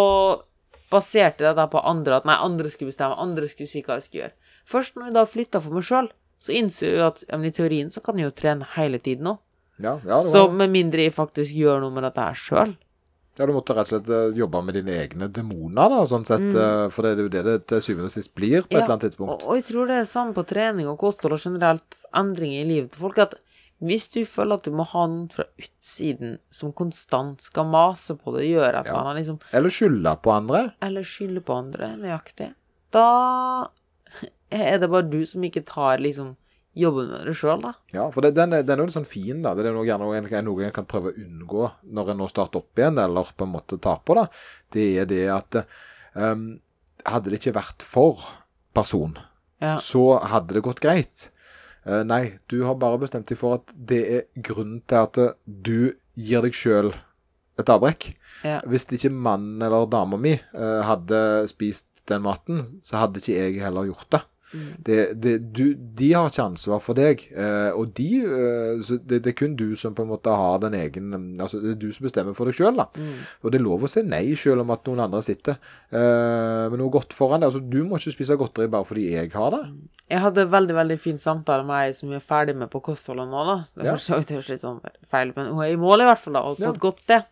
baserte 0.92 1.46
jeg 1.46 1.56
dette 1.56 1.70
på 1.72 1.80
andre, 1.88 2.18
at 2.20 2.28
nei, 2.28 2.36
andre 2.36 2.68
skulle 2.74 2.92
bestemme, 2.92 3.16
andre 3.16 3.48
skulle 3.48 3.72
si 3.72 3.80
hva 3.86 3.96
jeg 4.00 4.08
skulle 4.10 4.24
gjøre. 4.26 4.36
Først 4.68 5.00
når 5.00 5.08
jeg 5.08 5.16
da 5.16 5.24
flytta 5.32 5.62
for 5.64 5.78
meg 5.78 5.88
sjøl, 5.88 6.10
så 6.42 6.54
innser 6.58 6.96
jeg 6.96 7.04
at 7.06 7.20
ja, 7.28 7.38
men 7.38 7.52
i 7.52 7.56
teorien 7.56 7.92
så 7.94 8.02
kan 8.04 8.18
jeg 8.18 8.32
jo 8.32 8.36
trene 8.42 8.66
hele 8.76 8.98
tiden 9.00 9.28
nå. 9.30 9.36
Ja, 9.82 9.96
ja, 10.06 10.20
Så 10.26 10.48
med 10.54 10.70
mindre 10.74 11.06
jeg 11.08 11.14
faktisk 11.14 11.54
gjør 11.58 11.80
noe 11.82 11.94
med 11.94 12.04
dette 12.06 12.22
her 12.28 12.38
sjøl. 12.38 12.74
ja, 13.38 13.46
du 13.48 13.54
måtte 13.56 13.74
rett 13.74 13.88
og 13.88 13.94
slett 13.94 14.10
eh, 14.14 14.36
jobbe 14.38 14.60
med 14.66 14.76
dine 14.78 14.98
egne 15.02 15.30
demoner, 15.34 15.90
da, 15.90 16.02
sånn 16.10 16.26
sett. 16.28 16.44
Mm. 16.52 16.92
For 16.94 17.02
det 17.06 17.14
er 17.16 17.22
jo 17.24 17.32
det 17.34 17.44
det 17.48 17.56
til 17.72 17.82
syvende 17.86 18.10
og 18.12 18.14
sist 18.14 18.34
blir 18.38 18.62
på 18.68 18.76
et 18.76 18.82
eller 18.84 18.98
annet 18.98 19.08
tidspunkt. 19.08 19.42
Og, 19.42 19.48
og 19.50 19.58
jeg 19.62 19.66
tror 19.72 19.88
det 19.90 20.02
er 20.02 20.10
samme 20.12 20.36
på 20.38 20.44
trening 20.50 20.90
og 20.92 21.00
kosthold 21.02 21.38
og 21.38 21.42
generelt 21.42 21.98
endringer 22.14 22.62
i 22.66 22.70
livet 22.70 22.92
til 22.94 23.06
folk, 23.08 23.18
at 23.24 23.38
hvis 23.82 24.06
du 24.14 24.20
føler 24.30 24.60
at 24.60 24.68
du 24.68 24.76
må 24.78 24.84
ha 24.86 25.08
noen 25.10 25.24
fra 25.34 25.48
utsiden 25.58 26.36
som 26.54 26.70
konstant 26.78 27.42
skal 27.42 27.66
mase 27.66 28.14
på 28.14 28.36
det, 28.36 28.44
gjøre 28.52 28.70
et 28.84 28.86
eller 28.92 29.08
annet, 29.10 29.24
liksom, 29.24 29.40
Eller 29.58 29.74
skylde 29.74 30.14
på 30.22 30.34
andre. 30.36 30.60
eller 30.86 31.08
skylde 31.08 31.42
på 31.48 31.56
andre, 31.58 31.96
nøyaktig, 31.98 32.52
da 32.94 33.08
er 34.52 34.80
det 34.82 34.90
bare 34.92 35.08
du 35.10 35.22
som 35.26 35.44
ikke 35.48 35.64
tar 35.68 36.02
liksom 36.04 36.36
jobben 36.78 37.10
med 37.12 37.26
det 37.28 37.34
sjøl, 37.36 37.60
da. 37.66 37.74
Ja, 37.92 38.06
for 38.14 38.24
det, 38.24 38.34
den, 38.38 38.54
er, 38.56 38.64
den 38.64 38.78
er 38.78 38.84
jo 38.84 38.88
litt 38.88 38.96
sånn 38.96 39.08
fin, 39.10 39.42
da. 39.44 39.52
Det 39.58 39.66
er 39.68 39.74
noe, 39.76 39.84
gjerne 39.88 40.08
noe, 40.48 40.64
en- 40.64 40.72
kan 40.76 40.88
prøve 40.88 41.12
å 41.12 41.18
unngå 41.20 41.66
når 41.92 42.14
en 42.14 42.22
nå 42.24 42.30
starter 42.32 42.62
opp 42.62 42.80
igjen, 42.80 43.00
eller 43.02 43.32
på 43.36 43.48
en 43.48 43.52
måte 43.58 43.80
taper, 43.82 44.22
da. 44.22 44.24
det. 44.72 44.72
Det 44.72 44.86
er 45.02 45.10
det 45.10 45.22
at 45.36 45.60
um, 46.16 46.46
hadde 47.06 47.30
det 47.34 47.42
ikke 47.42 47.58
vært 47.60 47.84
for 47.84 48.24
person, 48.74 49.18
Ja. 49.62 49.76
så 49.78 50.20
hadde 50.24 50.56
det 50.56 50.64
gått 50.64 50.80
greit. 50.84 51.30
Uh, 51.86 52.04
nei, 52.08 52.38
du 52.48 52.62
har 52.64 52.76
bare 52.80 53.02
bestemt 53.02 53.28
deg 53.28 53.38
for 53.42 53.58
at 53.60 53.72
det 53.76 54.02
er 54.16 54.26
grunnen 54.42 54.82
til 54.88 55.02
at 55.02 55.18
eh, 55.18 55.32
du 55.46 55.94
gir 56.16 56.42
deg 56.46 56.54
sjøl 56.56 56.92
et 57.60 57.70
avbrekk. 57.74 58.14
Ja. 58.46 58.60
Hvis 58.70 58.88
ikke 58.88 59.12
mannen 59.12 59.62
eller 59.62 59.90
dama 59.92 60.18
mi 60.18 60.38
uh, 60.56 60.82
hadde 60.88 61.50
spist 61.52 61.88
den 62.10 62.24
maten, 62.24 62.62
så 62.86 63.02
hadde 63.04 63.20
ikke 63.22 63.36
jeg 63.38 63.60
heller 63.62 63.90
gjort 63.90 64.08
det. 64.14 64.22
Mm. 64.52 64.72
Det, 64.84 64.98
det, 65.24 65.34
du, 65.56 65.74
de 65.76 66.10
har 66.14 66.28
ikke 66.28 66.44
ansvar 66.44 66.82
for 66.84 66.98
deg, 66.98 67.22
eh, 67.32 67.70
og 67.72 67.94
de, 67.96 68.08
eh, 68.26 68.82
så 68.84 68.98
det, 69.00 69.22
det 69.24 69.32
er 69.32 69.38
kun 69.40 69.54
du 69.56 69.76
som 69.80 69.94
på 69.96 70.04
en 70.04 70.10
måte 70.12 70.34
har 70.36 70.58
den 70.60 70.74
egen 70.76 71.14
altså 71.40 71.62
Det 71.64 71.72
er 71.76 71.80
du 71.80 71.92
som 71.96 72.04
bestemmer 72.08 72.36
for 72.36 72.50
deg 72.50 72.58
sjøl. 72.58 72.76
Mm. 72.98 73.14
Og 73.44 73.52
det 73.54 73.62
er 73.62 73.64
lov 73.64 73.86
å 73.88 73.92
si 73.92 74.04
nei 74.04 74.24
selv 74.36 74.66
om 74.66 74.74
at 74.76 74.84
noen 74.90 75.00
andre 75.06 75.22
sitter 75.24 75.56
eh, 75.92 76.68
med 76.72 76.78
noe 76.82 76.92
godt 76.94 77.16
foran 77.16 77.42
deg. 77.44 77.52
Altså, 77.52 77.64
du 77.64 77.80
må 77.88 78.00
ikke 78.02 78.16
spise 78.18 78.38
godteri 78.40 78.68
bare 78.72 78.88
fordi 78.92 79.08
jeg 79.14 79.32
har 79.36 79.56
det. 79.56 79.64
Jeg 80.12 80.20
hadde 80.26 80.48
veldig 80.52 80.76
veldig 80.76 81.00
fin 81.00 81.20
samtale 81.24 81.64
med 81.68 81.88
ei 81.88 81.96
som 81.96 82.12
vi 82.12 82.18
er 82.20 82.26
ferdig 82.34 82.58
med 82.60 82.72
på 82.74 82.82
kostholdet 82.84 83.30
nå, 83.32 83.44
da. 83.48 83.58
Det 83.72 83.86
Ja. 83.88 83.96
høres 83.96 84.10
jo 84.12 84.44
litt 84.52 84.62
sånn 84.68 84.82
feil, 85.08 85.32
men 85.36 85.54
hun 85.56 85.64
er 85.64 85.72
i 85.72 85.80
mål 85.80 86.04
i 86.04 86.10
hvert 86.12 86.20
fall, 86.20 86.34
da, 86.36 86.42
og 86.44 86.58
på 86.60 86.68
Ja. 86.68 86.72
et 86.76 86.80
godt 86.84 87.00
sted. 87.00 87.24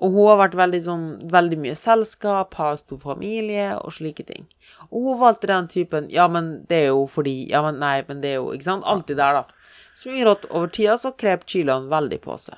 Og 0.00 0.14
hun 0.14 0.28
har 0.30 0.38
vært 0.40 0.56
veldig 0.58 0.80
sånn 0.86 1.04
veldig 1.30 1.58
mye 1.62 1.76
selskap, 1.78 2.56
har 2.58 2.78
stor 2.80 3.00
familie 3.02 3.68
og 3.76 3.92
slike 3.98 4.24
ting. 4.28 4.46
Og 4.88 5.08
hun 5.08 5.20
valgte 5.20 5.50
den 5.50 5.68
typen 5.70 6.08
Ja, 6.10 6.26
men 6.28 6.64
det 6.68 6.78
er 6.80 6.88
jo 6.90 7.04
fordi 7.10 7.34
Ja, 7.50 7.62
men 7.62 7.78
nei, 7.80 8.00
men 8.08 8.20
det 8.20 8.32
er 8.32 8.40
jo 8.40 8.50
Ikke 8.52 8.66
sant? 8.66 8.86
Alltid 8.88 9.20
der, 9.20 9.40
da. 9.40 9.72
Som 9.96 10.16
gjør 10.16 10.32
at 10.32 10.46
over 10.50 10.72
tida 10.72 10.96
så 10.98 11.12
krep 11.14 11.44
kiloene 11.46 11.92
veldig 11.92 12.18
på 12.24 12.36
seg. 12.40 12.56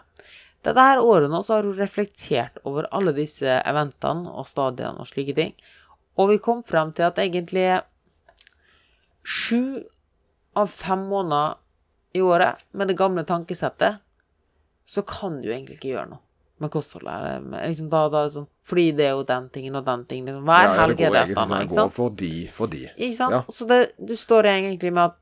Dette 0.65 0.81
her 0.81 1.03
året 1.03 1.29
nå 1.29 1.43
så 1.45 1.59
har 1.59 1.67
hun 1.67 1.77
reflektert 1.77 2.61
over 2.65 2.87
alle 2.95 3.13
disse 3.17 3.59
eventene 3.59 4.31
og 4.31 4.47
stadiene 4.49 5.03
og 5.03 5.11
slike 5.11 5.35
ting. 5.37 5.53
Og 6.17 6.31
vi 6.31 6.39
kom 6.41 6.63
frem 6.65 6.95
til 6.97 7.11
at 7.11 7.19
egentlig 7.21 7.83
sju 9.25 9.83
av 10.57 10.71
fem 10.71 11.05
måneder 11.11 11.59
i 12.15 12.23
året 12.25 12.63
med 12.73 12.89
det 12.89 12.97
gamle 12.97 13.27
tankesettet, 13.27 13.99
så 14.87 15.03
kan 15.03 15.43
du 15.43 15.51
egentlig 15.51 15.81
ikke 15.81 15.93
gjøre 15.97 16.13
noe 16.15 16.23
med 16.63 16.71
kostholdet. 16.71 17.43
Liksom 17.51 17.89
da, 17.91 18.05
da, 18.13 18.25
sånn, 18.31 18.47
fordi 18.63 18.93
det 18.97 19.09
er 19.09 19.15
jo 19.17 19.25
den 19.27 19.49
tingen 19.55 19.77
og 19.81 19.85
den 19.89 20.05
tingen. 20.11 20.29
Liksom. 20.31 20.45
Hver 20.47 20.65
Ja, 20.69 20.75
helg 20.81 21.01
er 21.01 21.11
det 21.11 21.23
et 21.25 21.29
sånn. 21.35 21.45
annet. 21.45 21.63
Ikke 21.67 21.75
sant? 21.75 21.95
Ikke? 22.97 23.31
Ja. 23.35 23.43
Så 23.51 23.67
det, 23.69 23.81
du 23.99 24.15
står 24.17 24.51
egentlig 24.53 24.93
med 24.93 25.05
at 25.11 25.17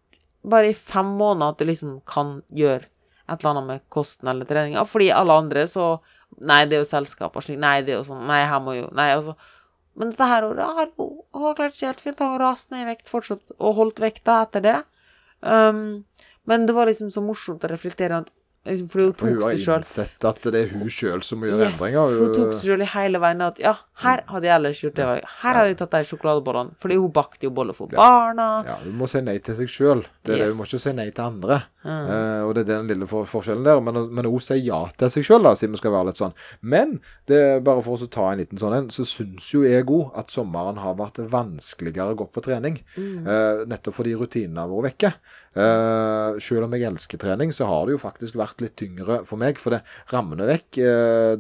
bare 0.44 0.70
i 0.72 0.74
fem 0.74 1.06
måneder 1.06 1.54
at 1.54 1.58
du 1.58 1.64
liksom 1.64 2.00
kan 2.04 2.42
gjøre 2.52 2.84
et 3.30 3.38
eller 3.38 3.50
annet 3.52 3.66
med 3.66 3.80
kosten 3.88 4.28
eller 4.28 4.44
treninga, 4.44 4.84
fordi 4.84 5.10
alle 5.14 5.32
andre 5.32 5.68
så 5.70 6.00
Nei, 6.40 6.64
det 6.64 6.78
er 6.78 6.80
jo 6.80 6.88
selskap 6.88 7.34
og 7.36 7.42
slik. 7.44 7.58
Nei, 7.60 7.82
det 7.84 7.92
er 7.92 7.98
jo 7.98 8.06
sånn. 8.08 8.22
Nei, 8.26 8.38
her 8.48 8.58
må 8.64 8.72
jo 8.72 8.86
Nei, 8.96 9.10
altså. 9.12 9.34
Men 10.00 10.08
dette 10.14 10.24
her 10.24 10.46
året 10.46 10.64
har 10.64 10.88
hun 10.96 11.54
klart 11.58 11.76
seg 11.76 11.90
helt 11.90 12.00
fint. 12.00 12.18
Har 12.24 12.40
rast 12.40 12.70
ned 12.72 12.86
i 12.86 12.88
vekt 12.88 13.10
fortsatt, 13.12 13.42
og 13.58 13.74
holdt 13.76 14.00
vekta 14.00 14.38
etter 14.46 14.64
det. 14.64 14.78
Um, 15.44 16.06
men 16.48 16.64
det 16.64 16.72
var 16.74 16.88
liksom 16.88 17.10
så 17.12 17.20
morsomt 17.20 17.62
å 17.66 17.68
reflektere 17.68 18.22
at 18.22 18.30
For 18.62 19.00
hun 19.02 19.12
tok 19.18 19.40
har 19.42 19.56
seg 19.56 19.62
sjøl 19.64 19.80
innsett 19.80 20.24
at 20.28 20.42
det 20.54 20.60
er 20.60 20.68
hun 20.76 20.86
sjøl 20.94 21.22
som 21.26 21.40
må 21.42 21.48
gjøre 21.50 21.66
Yes, 21.66 21.80
endringer. 21.80 22.12
hun 22.20 22.34
tok 22.36 22.52
seg 22.54 22.68
sjøl 22.70 22.84
i 22.84 22.90
hele 22.92 23.18
veien 23.24 23.40
at 23.42 23.58
ja, 23.58 23.72
her 24.02 24.24
hadde 24.28 24.48
jeg 24.48 24.54
ellers 24.56 24.82
gjort 24.82 24.98
det. 24.98 25.08
Her 25.42 25.58
hadde 25.58 25.68
jeg 25.70 25.78
tatt 25.80 25.94
de 25.94 26.08
sjokoladebollene. 26.08 26.76
Fordi 26.82 26.98
hun 26.98 27.12
bakte 27.14 27.46
jo 27.48 27.52
boller 27.54 27.76
for 27.76 27.92
barna. 27.92 28.48
Ja, 28.66 28.78
Hun 28.82 28.96
må 29.00 29.08
si 29.10 29.22
nei 29.24 29.38
til 29.44 29.58
seg 29.58 29.70
sjøl. 29.70 30.04
Yes. 30.26 30.52
Hun 30.52 30.58
må 30.60 30.66
ikke 30.68 30.82
si 30.82 30.94
nei 30.96 31.10
til 31.10 31.24
andre. 31.24 31.62
Mm. 31.82 32.04
Uh, 32.06 32.40
og 32.46 32.52
det 32.54 32.62
er 32.62 32.68
den 32.70 32.90
lille 32.92 33.08
for 33.10 33.26
forskjellen 33.28 33.66
der. 33.66 33.80
Men, 33.84 33.98
men 34.14 34.28
hun 34.30 34.42
sier 34.42 34.60
ja 34.62 34.80
til 34.98 35.10
seg 35.12 35.26
sjøl, 35.26 35.48
siden 35.58 35.74
vi 35.74 35.80
skal 35.80 35.94
være 35.94 36.10
litt 36.10 36.20
sånn. 36.20 36.34
Men 36.62 36.98
det 37.30 37.40
bare 37.66 37.82
for 37.84 37.98
å 37.98 38.10
ta 38.12 38.28
en 38.30 38.42
liten 38.42 38.60
sånn 38.60 38.76
en, 38.76 38.90
så 38.94 39.06
syns 39.08 39.50
jo 39.54 39.64
jeg 39.66 39.86
òg 39.86 40.14
at 40.18 40.32
sommeren 40.34 40.80
har 40.82 40.98
vært 40.98 41.22
vanskeligere 41.32 42.14
å 42.14 42.20
gå 42.22 42.28
på 42.32 42.44
trening. 42.44 42.80
Mm. 42.96 43.26
Uh, 43.26 43.64
nettopp 43.70 43.98
fordi 43.98 44.14
rutinene 44.18 44.62
har 44.62 44.72
vært 44.72 44.92
vekke. 44.92 45.14
Uh, 45.52 46.38
selv 46.40 46.64
om 46.64 46.76
jeg 46.76 46.88
elsker 46.88 47.20
trening, 47.20 47.52
så 47.52 47.68
har 47.68 47.86
det 47.86 47.96
jo 47.96 48.02
faktisk 48.02 48.38
vært 48.40 48.62
litt 48.64 48.76
tyngre 48.80 49.22
for 49.28 49.40
meg. 49.42 49.60
For 49.62 49.74
det 49.74 49.82
rammer 50.12 50.46
vekk. 50.52 50.70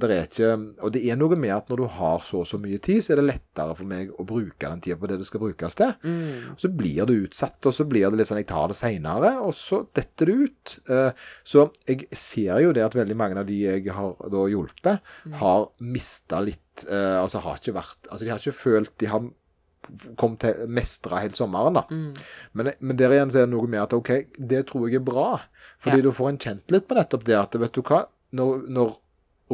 det 0.02 0.10
er 0.10 0.26
ikke 0.26 0.50
Og 0.84 0.92
det 0.94 1.02
er 1.08 1.18
noe 1.18 1.38
med 1.38 1.54
at 1.54 1.70
når 1.70 1.84
du 1.84 1.86
har 1.98 2.22
så 2.26 2.42
så 2.52 2.60
mye 2.62 2.78
tid, 2.84 3.00
så 3.04 3.14
er 3.14 3.20
det 3.22 3.26
lettere 3.30 3.74
for 3.78 3.88
meg 3.88 4.12
å 4.20 4.26
bruke 4.28 4.68
den 4.70 4.80
tida 4.84 4.98
på 5.00 5.08
det 5.10 5.18
det 5.22 5.26
skal 5.28 5.42
brukes 5.42 5.76
til. 5.80 5.92
Mm. 6.04 6.54
Så 6.60 6.70
blir 6.76 7.02
det 7.08 7.18
utsatt, 7.26 7.58
og 7.68 7.74
så 7.76 7.86
blir 7.88 8.06
det 8.12 8.20
litt 8.20 8.30
sånn 8.30 8.40
jeg 8.42 8.48
tar 8.52 8.68
det 8.72 8.78
seinere, 8.78 9.34
og 9.42 9.52
så 9.58 9.82
detter 9.96 10.30
det 10.30 10.38
ut. 10.46 10.76
Eh, 10.88 11.10
Så 11.48 11.66
jeg 11.88 12.06
ser 12.16 12.60
jo 12.62 12.72
det 12.76 12.84
at 12.86 12.94
veldig 12.96 13.16
mange 13.18 13.40
av 13.42 13.46
de 13.48 13.58
jeg 13.64 13.88
har 13.92 14.14
da 14.30 14.46
hjulpet, 14.52 15.00
har 15.42 15.68
mista 15.80 16.40
litt 16.44 16.84
eh, 16.88 17.18
Altså 17.20 17.40
har 17.44 17.58
ikke 17.60 17.74
vært 17.76 18.06
Altså 18.10 18.24
de 18.24 18.30
har 18.32 18.40
ikke 18.40 18.54
følt 18.56 18.92
de 19.02 19.06
har 19.12 19.26
kommet 20.16 20.38
til 20.44 20.68
mestra 20.70 21.18
helt 21.24 21.34
sommeren, 21.36 21.74
da. 21.74 21.82
Mm. 21.90 22.12
Men, 22.54 22.68
men 22.80 22.96
der 23.00 23.10
igjen 23.16 23.32
så 23.34 23.40
er 23.42 23.48
det 23.48 23.54
noe 23.56 23.66
med 23.68 23.82
at 23.82 23.94
OK, 23.96 24.10
det 24.38 24.60
tror 24.68 24.86
jeg 24.88 25.00
er 25.00 25.06
bra. 25.06 25.40
Fordi 25.82 25.98
Ja. 25.98 26.04
du 26.06 26.12
får 26.14 26.28
en 26.30 26.38
kjent 26.38 26.70
litt 26.70 26.86
på 26.88 26.94
nettopp 26.96 27.24
det 27.26 27.34
at 27.40 27.56
vet 27.58 27.74
du 27.74 27.82
hva, 27.82 28.04
når, 28.38 28.62
når 28.70 28.92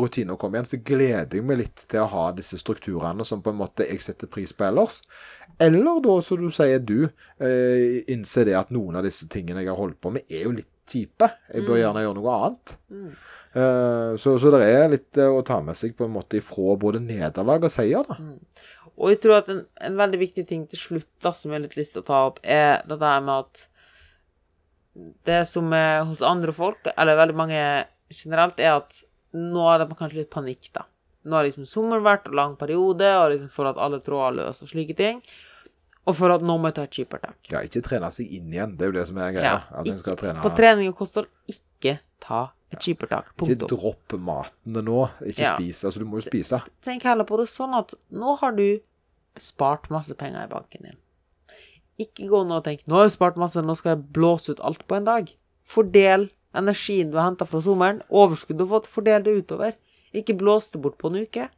rutiner 0.03 0.37
kommer 0.41 0.59
igjen, 0.59 0.69
så 0.71 0.79
gleder 0.85 1.39
jeg 1.39 1.45
meg 1.49 1.59
litt 1.63 1.85
til 1.91 2.01
å 2.05 2.09
ha 2.13 2.25
disse 2.37 2.59
strukturene 2.61 3.25
som 3.27 3.43
på 3.45 3.51
en 3.53 3.61
måte 3.61 3.87
jeg 3.89 4.01
setter 4.05 4.31
pris 4.31 4.53
på 4.57 4.67
ellers. 4.69 5.01
Eller 5.61 6.01
da, 6.05 6.17
som 6.23 6.39
du 6.43 6.51
sier, 6.55 6.79
du 6.79 7.09
eh, 7.09 8.05
innser 8.15 8.47
det 8.51 8.55
at 8.59 8.71
noen 8.75 8.97
av 9.01 9.07
disse 9.09 9.27
tingene 9.33 9.65
jeg 9.65 9.73
har 9.73 9.81
holdt 9.81 10.01
på 10.01 10.13
med, 10.15 10.27
er 10.31 10.45
jo 10.47 10.55
litt 10.59 10.71
kjipe. 10.89 11.29
Jeg 11.53 11.67
bør 11.67 11.75
Mm. 11.77 11.81
gjerne 11.83 12.03
gjøre 12.07 12.17
noe 12.17 12.35
annet. 12.39 12.75
Mm. 12.89 13.09
Eh, 13.59 14.13
så, 14.23 14.35
så 14.41 14.51
det 14.55 14.61
er 14.69 14.89
litt 14.93 15.19
eh, 15.21 15.29
å 15.29 15.43
ta 15.45 15.59
med 15.65 15.77
seg 15.77 15.97
på 15.99 16.07
en 16.07 16.15
måte 16.15 16.39
ifra 16.39 16.77
både 16.81 17.01
nederlag 17.05 17.65
og 17.67 17.73
seier, 17.75 18.07
da. 18.09 18.17
Og 18.99 19.11
jeg 19.13 19.21
tror 19.23 19.37
at 19.43 19.51
en, 19.53 19.61
en 19.85 19.99
veldig 19.99 20.19
viktig 20.23 20.47
ting 20.49 20.65
til 20.71 20.81
slutt 20.81 21.11
da, 21.23 21.31
som 21.33 21.51
jeg 21.53 21.59
har 21.61 21.67
litt 21.67 21.77
lyst 21.79 21.93
til 21.95 22.03
å 22.03 22.09
ta 22.09 22.23
opp, 22.31 22.41
er 22.43 22.81
dette 22.87 22.99
der 23.05 23.21
med 23.27 23.45
at 23.45 23.67
det 25.29 25.43
som 25.47 25.69
er 25.77 26.01
hos 26.09 26.23
andre 26.27 26.53
folk, 26.57 26.89
eller 26.97 27.19
veldig 27.21 27.37
mange 27.39 27.61
generelt, 28.11 28.59
er 28.59 28.79
at 28.81 29.03
nå 29.35 29.67
er 29.75 29.79
det 29.85 29.97
kanskje 29.99 30.23
litt 30.23 30.31
panikk, 30.31 30.71
da. 30.73 30.87
Nå 31.29 31.37
har 31.37 31.45
liksom 31.45 31.67
sommeren 31.69 32.05
vært 32.07 32.29
og 32.31 32.35
lang 32.39 32.57
periode, 32.57 33.09
og 33.21 33.33
liksom 33.33 33.51
for 33.53 33.69
at 33.69 33.77
alle 33.77 34.01
tråder 34.01 34.37
løs 34.39 34.63
og 34.65 34.69
slike 34.71 34.97
ting. 34.97 35.23
Og 36.09 36.17
for 36.17 36.33
at 36.33 36.41
nå 36.41 36.55
må 36.57 36.71
jeg 36.71 36.75
ta 36.79 36.85
et 36.89 36.95
skippertak. 36.97 37.37
Ja, 37.53 37.61
ikke 37.67 37.83
trene 37.85 38.09
seg 38.15 38.31
inn 38.33 38.49
igjen. 38.55 38.77
Det 38.79 38.87
er 38.87 38.93
jo 38.93 38.97
det 38.97 39.07
som 39.11 39.19
er 39.21 39.35
greia. 39.37 39.51
Ja, 39.59 39.81
at 39.83 39.91
en 39.93 39.99
skal 40.01 40.17
trene 40.17 40.41
På 40.41 40.55
trening 40.57 40.89
og 40.89 40.97
kosthold, 40.97 41.29
ikke 41.51 41.99
ta 42.25 42.47
et 42.73 42.81
skippertak. 42.81 43.29
Ikke 43.35 43.59
Punktum. 43.59 43.69
dropp 43.75 44.17
matene 44.17 44.85
nå. 44.87 45.03
Ikke 45.21 45.45
Ja. 45.45 45.57
spis. 45.57 45.85
Altså, 45.85 45.99
du 45.99 46.07
må 46.07 46.23
jo 46.23 46.31
spise. 46.31 46.63
Tenk 46.81 47.03
heller 47.03 47.25
på 47.25 47.37
det 47.37 47.49
sånn 47.53 47.77
at 47.77 47.93
nå 48.11 48.39
har 48.39 48.53
du 48.53 48.81
spart 49.37 49.91
masse 49.91 50.15
penger 50.17 50.45
i 50.45 50.49
banken 50.49 50.83
din. 50.83 50.97
Ikke 51.99 52.29
gå 52.31 52.47
nå 52.47 52.57
og 52.57 52.65
tenk 52.65 52.87
'nå 52.87 52.95
har 52.95 53.05
jeg 53.05 53.19
spart 53.19 53.37
masse, 53.37 53.57
nå 53.57 53.77
skal 53.77 53.97
jeg 53.97 54.13
blåse 54.13 54.51
ut 54.51 54.61
alt 54.61 54.87
på 54.89 54.97
en 54.97 55.05
dag'. 55.05 55.33
Fordel 55.65 56.31
energien 56.57 57.11
du 57.11 57.19
har 57.19 57.29
henta 57.31 57.47
fra 57.49 57.61
sommeren, 57.65 58.03
overskuddet 58.09 58.63
du 58.63 58.67
har 58.67 58.79
fått, 58.79 58.91
fordel 58.91 59.25
det 59.27 59.37
utover. 59.43 59.77
Ikke 60.17 60.37
blås 60.39 60.71
det 60.73 60.81
bort 60.83 60.99
på 60.99 61.11
en 61.13 61.23
uke. 61.27 61.49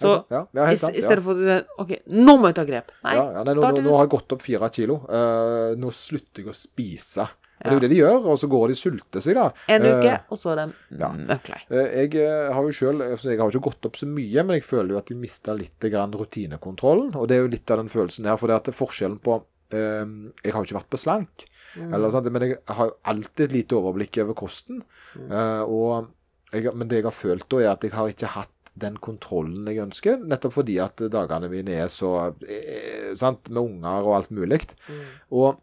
Så 0.00 0.12
ja, 0.30 0.46
ja, 0.54 0.62
i, 0.62 0.66
helt 0.70 0.80
sant. 0.80 0.94
i 0.96 1.00
Ja. 1.00 1.08
stedet 1.08 1.24
for 1.24 1.50
at 1.50 1.66
OK, 1.82 1.96
nå 2.06 2.36
må 2.38 2.48
jeg 2.50 2.56
ta 2.60 2.64
grep. 2.64 2.92
Nei, 3.04 3.14
Ja, 3.18 3.42
nei, 3.42 3.54
nå, 3.54 3.60
nå, 3.60 3.82
nå 3.84 3.96
har 3.96 4.06
jeg 4.06 4.12
gått 4.14 4.32
opp 4.36 4.42
fire 4.46 4.70
kilo. 4.72 5.00
Uh, 5.10 5.74
nå 5.76 5.90
slutter 5.92 6.44
jeg 6.44 6.52
å 6.52 6.56
spise. 6.56 7.26
Og 7.60 7.66
Det 7.66 7.68
er 7.68 7.74
jo 7.74 7.80
det 7.80 7.90
de 7.92 7.96
gjør, 7.98 8.26
og 8.32 8.38
så 8.40 8.48
går 8.48 8.68
de 8.68 8.74
sulter 8.78 9.20
seg, 9.20 9.34
da. 9.36 9.50
en 9.68 9.82
uke, 9.84 9.98
uke, 10.00 10.14
og 10.32 10.38
så 10.40 10.52
er 10.54 10.60
de 10.62 10.96
ja. 11.02 11.10
møkklei. 11.12 11.58
Uh, 11.68 11.82
Jeg 11.92 12.14
eh, 12.16 12.52
har 12.56 12.62
jo 12.64 12.72
selv, 12.72 13.04
altså, 13.04 13.28
jeg 13.28 13.36
har 13.42 13.50
jo 13.50 13.58
ikke 13.58 13.68
gått 13.68 13.88
opp 13.90 13.98
så 14.00 14.08
mye, 14.08 14.44
men 14.46 14.56
jeg 14.56 14.64
føler 14.64 14.94
jo 14.94 15.00
at 15.02 15.12
de 15.12 15.16
mista 15.20 15.52
litt 15.52 15.90
grann 15.92 16.14
rutinekontrollen. 16.16 17.12
Og 17.20 17.28
det 17.28 17.36
er 17.36 17.44
jo 17.44 17.52
litt 17.52 17.70
av 17.74 17.82
den 17.82 17.92
følelsen 17.92 18.24
her. 18.30 18.38
For 18.40 18.48
det 18.48 18.56
at 18.62 18.70
er 18.72 18.78
forskjellen 18.78 19.18
på 19.20 19.36
eh, 19.36 19.44
Jeg 19.72 20.52
har 20.52 20.58
jo 20.60 20.68
ikke 20.68 20.80
vært 20.80 20.92
på 20.92 21.00
slank. 21.00 21.46
Eller, 21.78 22.10
sant? 22.10 22.30
Men 22.34 22.46
jeg 22.48 22.58
har 22.66 22.90
jo 22.90 22.96
alltid 23.12 23.44
et 23.46 23.54
lite 23.54 23.78
overblikk 23.78 24.18
over 24.24 24.36
kosten. 24.38 24.82
Eh, 25.16 25.62
og 25.62 26.10
jeg, 26.50 26.72
men 26.74 26.90
det 26.90 27.00
jeg 27.00 27.06
har 27.06 27.14
følt 27.14 27.46
da, 27.52 27.60
er 27.62 27.72
at 27.74 27.86
jeg 27.86 27.94
har 27.94 28.10
ikke 28.10 28.32
hatt 28.34 28.56
den 28.80 28.96
kontrollen 29.02 29.66
jeg 29.68 29.82
ønsker, 29.82 30.20
nettopp 30.30 30.54
fordi 30.54 30.76
at 30.82 31.02
dagene 31.10 31.50
mine 31.52 31.74
er 31.82 31.88
så 31.92 32.12
eh, 32.46 33.10
sant, 33.18 33.50
Med 33.50 33.62
unger 33.62 34.06
og 34.06 34.14
alt 34.16 34.30
mulig. 34.34 34.60
Og, 35.36 35.58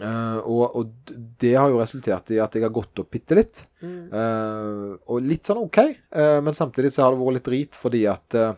eh, 0.00 0.38
og, 0.40 0.62
og 0.76 1.12
det 1.40 1.54
har 1.56 1.72
jo 1.72 1.80
resultert 1.80 2.32
i 2.32 2.40
at 2.42 2.56
jeg 2.56 2.64
har 2.66 2.74
gått 2.74 3.02
opp 3.04 3.12
bitte 3.12 3.38
litt. 3.38 3.64
Eh, 3.84 4.86
og 5.08 5.28
litt 5.28 5.48
sånn 5.48 5.64
OK, 5.64 5.82
eh, 5.84 6.38
men 6.44 6.56
samtidig 6.56 6.92
så 6.92 7.06
har 7.06 7.14
det 7.16 7.22
vært 7.22 7.38
litt 7.40 7.50
drit 7.50 7.78
fordi 7.84 8.06
at 8.10 8.40
eh, 8.40 8.56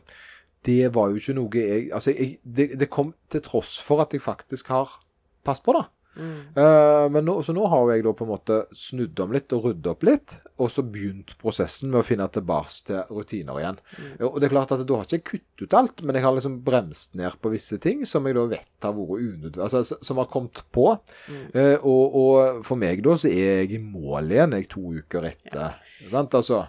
det 0.64 0.92
var 0.94 1.10
jo 1.10 1.20
ikke 1.20 1.36
noe 1.36 1.60
jeg 1.60 1.90
Altså, 1.94 2.14
jeg, 2.14 2.38
det, 2.42 2.70
det 2.80 2.90
kom 2.92 3.12
til 3.32 3.42
tross 3.44 3.76
for 3.84 4.04
at 4.04 4.14
jeg 4.14 4.24
faktisk 4.24 4.72
har 4.72 4.98
pass 5.44 5.60
på 5.60 5.76
det. 5.76 5.84
Uh, 6.54 7.10
men 7.10 7.24
nå, 7.26 7.40
så 7.42 7.54
nå 7.54 7.66
har 7.70 7.88
jeg 7.90 8.04
da 8.06 8.12
på 8.14 8.26
en 8.26 8.30
måte 8.30 8.58
snudd 8.76 9.18
om 9.24 9.32
litt 9.34 9.52
og 9.54 9.68
rydda 9.68 9.94
opp 9.94 10.04
litt, 10.06 10.36
og 10.62 10.70
så 10.70 10.84
begynt 10.86 11.34
prosessen 11.40 11.90
med 11.90 12.02
å 12.02 12.06
finne 12.06 12.28
tilbake 12.32 12.86
til 12.86 13.10
rutiner 13.10 13.58
igjen. 13.60 13.80
Og 14.28 14.38
det 14.38 14.48
er 14.48 14.54
klart 14.54 14.74
at 14.76 14.84
da 14.86 15.00
har 15.00 15.08
ikke 15.08 15.18
jeg 15.18 15.26
kuttet 15.32 15.64
ut 15.64 15.76
alt, 15.80 16.04
men 16.06 16.18
jeg 16.18 16.26
har 16.26 16.36
liksom 16.36 16.60
bremst 16.66 17.18
ned 17.18 17.38
på 17.42 17.50
visse 17.54 17.80
ting 17.82 18.04
som 18.08 18.26
jeg 18.28 18.38
da 18.38 18.46
vet 18.54 18.86
har 18.86 18.94
vært 18.94 19.26
unødvendig, 19.26 19.64
altså 19.66 19.98
som 19.98 20.22
har 20.22 20.30
kommet 20.30 20.62
på. 20.74 20.86
Eh, 21.50 21.76
og, 21.82 22.16
og 22.20 22.64
for 22.66 22.80
meg 22.80 23.02
da 23.04 23.18
så 23.18 23.30
er 23.30 23.64
jeg 23.64 23.74
i 23.74 23.82
mål 23.82 24.30
igjen 24.36 24.56
jeg 24.60 24.70
to 24.76 24.86
uker 24.94 25.28
etter. 25.32 25.80
Sant, 26.12 26.38
altså. 26.38 26.64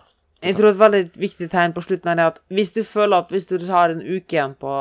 Jeg 0.46 0.58
tror 0.60 0.70
et 0.70 0.80
veldig 0.80 1.04
viktig 1.18 1.50
tegn 1.52 1.74
på 1.76 1.84
slutten 1.86 2.14
er 2.14 2.24
at 2.28 2.40
hvis 2.54 2.72
du 2.76 2.84
føler 2.86 3.24
at 3.24 3.34
hvis 3.34 3.50
du 3.50 3.58
har 3.72 3.94
en 3.94 4.04
uke 4.04 4.38
igjen 4.38 4.56
på 4.62 4.72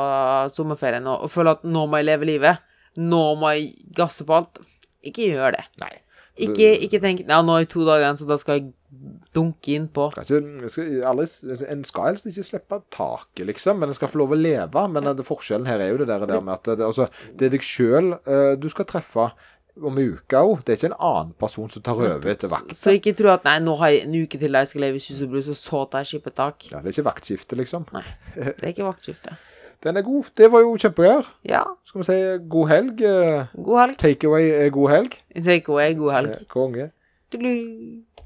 sommerferien 0.53 1.07
og, 1.09 1.25
og 1.25 1.33
føler 1.33 1.57
at 1.57 1.67
nå 1.67 1.85
må 1.89 2.01
jeg 2.01 2.09
leve 2.11 2.29
livet, 2.29 2.63
nå 3.01 3.23
må 3.39 3.55
jeg 3.55 3.71
gasse 3.97 4.25
på 4.27 4.37
alt, 4.37 4.61
ikke 5.05 5.31
gjør 5.33 5.57
det. 5.57 5.65
Nei. 5.81 5.93
Ikke, 6.45 6.73
ikke 6.83 6.99
tenk 6.99 7.21
ja, 7.23 7.39
nå 7.45 7.53
er 7.55 7.63
det 7.63 7.71
to 7.71 7.85
dager 7.87 8.03
igjen, 8.03 8.17
så 8.19 8.25
da 8.27 8.35
skal 8.39 8.57
jeg 8.59 8.65
dunke 9.35 9.71
innpå. 9.75 10.09
Aldri, 10.19 11.27
en 11.71 11.83
skal 11.87 12.09
helst 12.09 12.27
ikke 12.27 12.45
slippe 12.47 12.79
taket, 12.91 13.45
liksom, 13.47 13.79
men 13.79 13.91
en 13.91 13.95
skal 13.95 14.11
få 14.11 14.19
lov 14.19 14.35
å 14.35 14.39
leve. 14.39 14.83
Men 14.91 15.07
det, 15.15 15.25
forskjellen 15.27 15.67
her 15.69 15.83
er 15.83 15.93
jo 15.93 16.01
det 16.01 16.09
der, 16.11 16.25
der 16.27 16.43
med 16.43 16.57
at 16.57 16.71
det, 16.73 16.83
altså, 16.83 17.07
det 17.39 17.47
er 17.47 17.55
deg 17.55 17.63
sjøl 17.65 18.17
du 18.59 18.67
skal 18.71 18.87
treffe 18.89 19.29
om 19.81 19.97
uka 19.97 20.41
òg. 20.45 20.61
Det 20.63 20.73
er 20.73 20.79
ikke 20.79 20.91
en 20.93 20.99
annen 20.99 21.33
person 21.39 21.69
som 21.69 21.81
tar 21.83 21.99
over 21.99 22.29
etter 22.31 22.47
vakta. 22.51 22.75
Så 22.77 22.93
ikke 22.95 23.13
tro 23.17 23.33
at 23.33 23.43
nei, 23.47 23.57
nå 23.59 23.75
har 23.81 23.91
jeg 23.91 24.05
en 24.05 24.15
uke 24.23 24.39
til 24.39 24.51
jeg 24.55 24.67
skal 24.71 24.81
leve 24.81 25.01
i 25.01 25.03
sus 25.03 25.21
og 25.21 25.55
så 25.59 25.83
tar 25.91 26.05
jeg 26.05 26.13
skippertak. 26.13 26.69
Ja, 26.71 26.79
det 26.79 26.91
er 26.91 26.95
ikke 26.95 27.09
vaktskifte, 27.09 27.55
liksom. 27.59 27.85
Nei, 27.93 28.05
det 28.35 28.55
er 28.63 28.71
ikke 28.73 28.87
vaktskifte. 28.87 29.35
Den 29.83 29.97
er 29.97 30.01
god. 30.01 30.23
Det 30.37 30.47
var 30.51 30.59
jo 30.63 30.75
kjempegreier. 30.81 31.27
Ja, 31.45 31.61
Skal 31.85 31.99
vi 31.99 32.05
si 32.07 32.19
god 32.49 32.67
helg? 32.71 33.01
eh, 33.05 33.45
god 33.63 33.79
helg. 33.81 33.97
Takeaway 34.01 34.47
er 34.49 34.69
god 34.73 34.89
helg. 34.89 35.17
Take 35.35 35.71
away, 35.71 35.93
god 35.97 36.11
helg. 36.15 36.31
konge. 36.47 36.47
Konge. 36.49 36.91
Tudelu. 37.31 38.01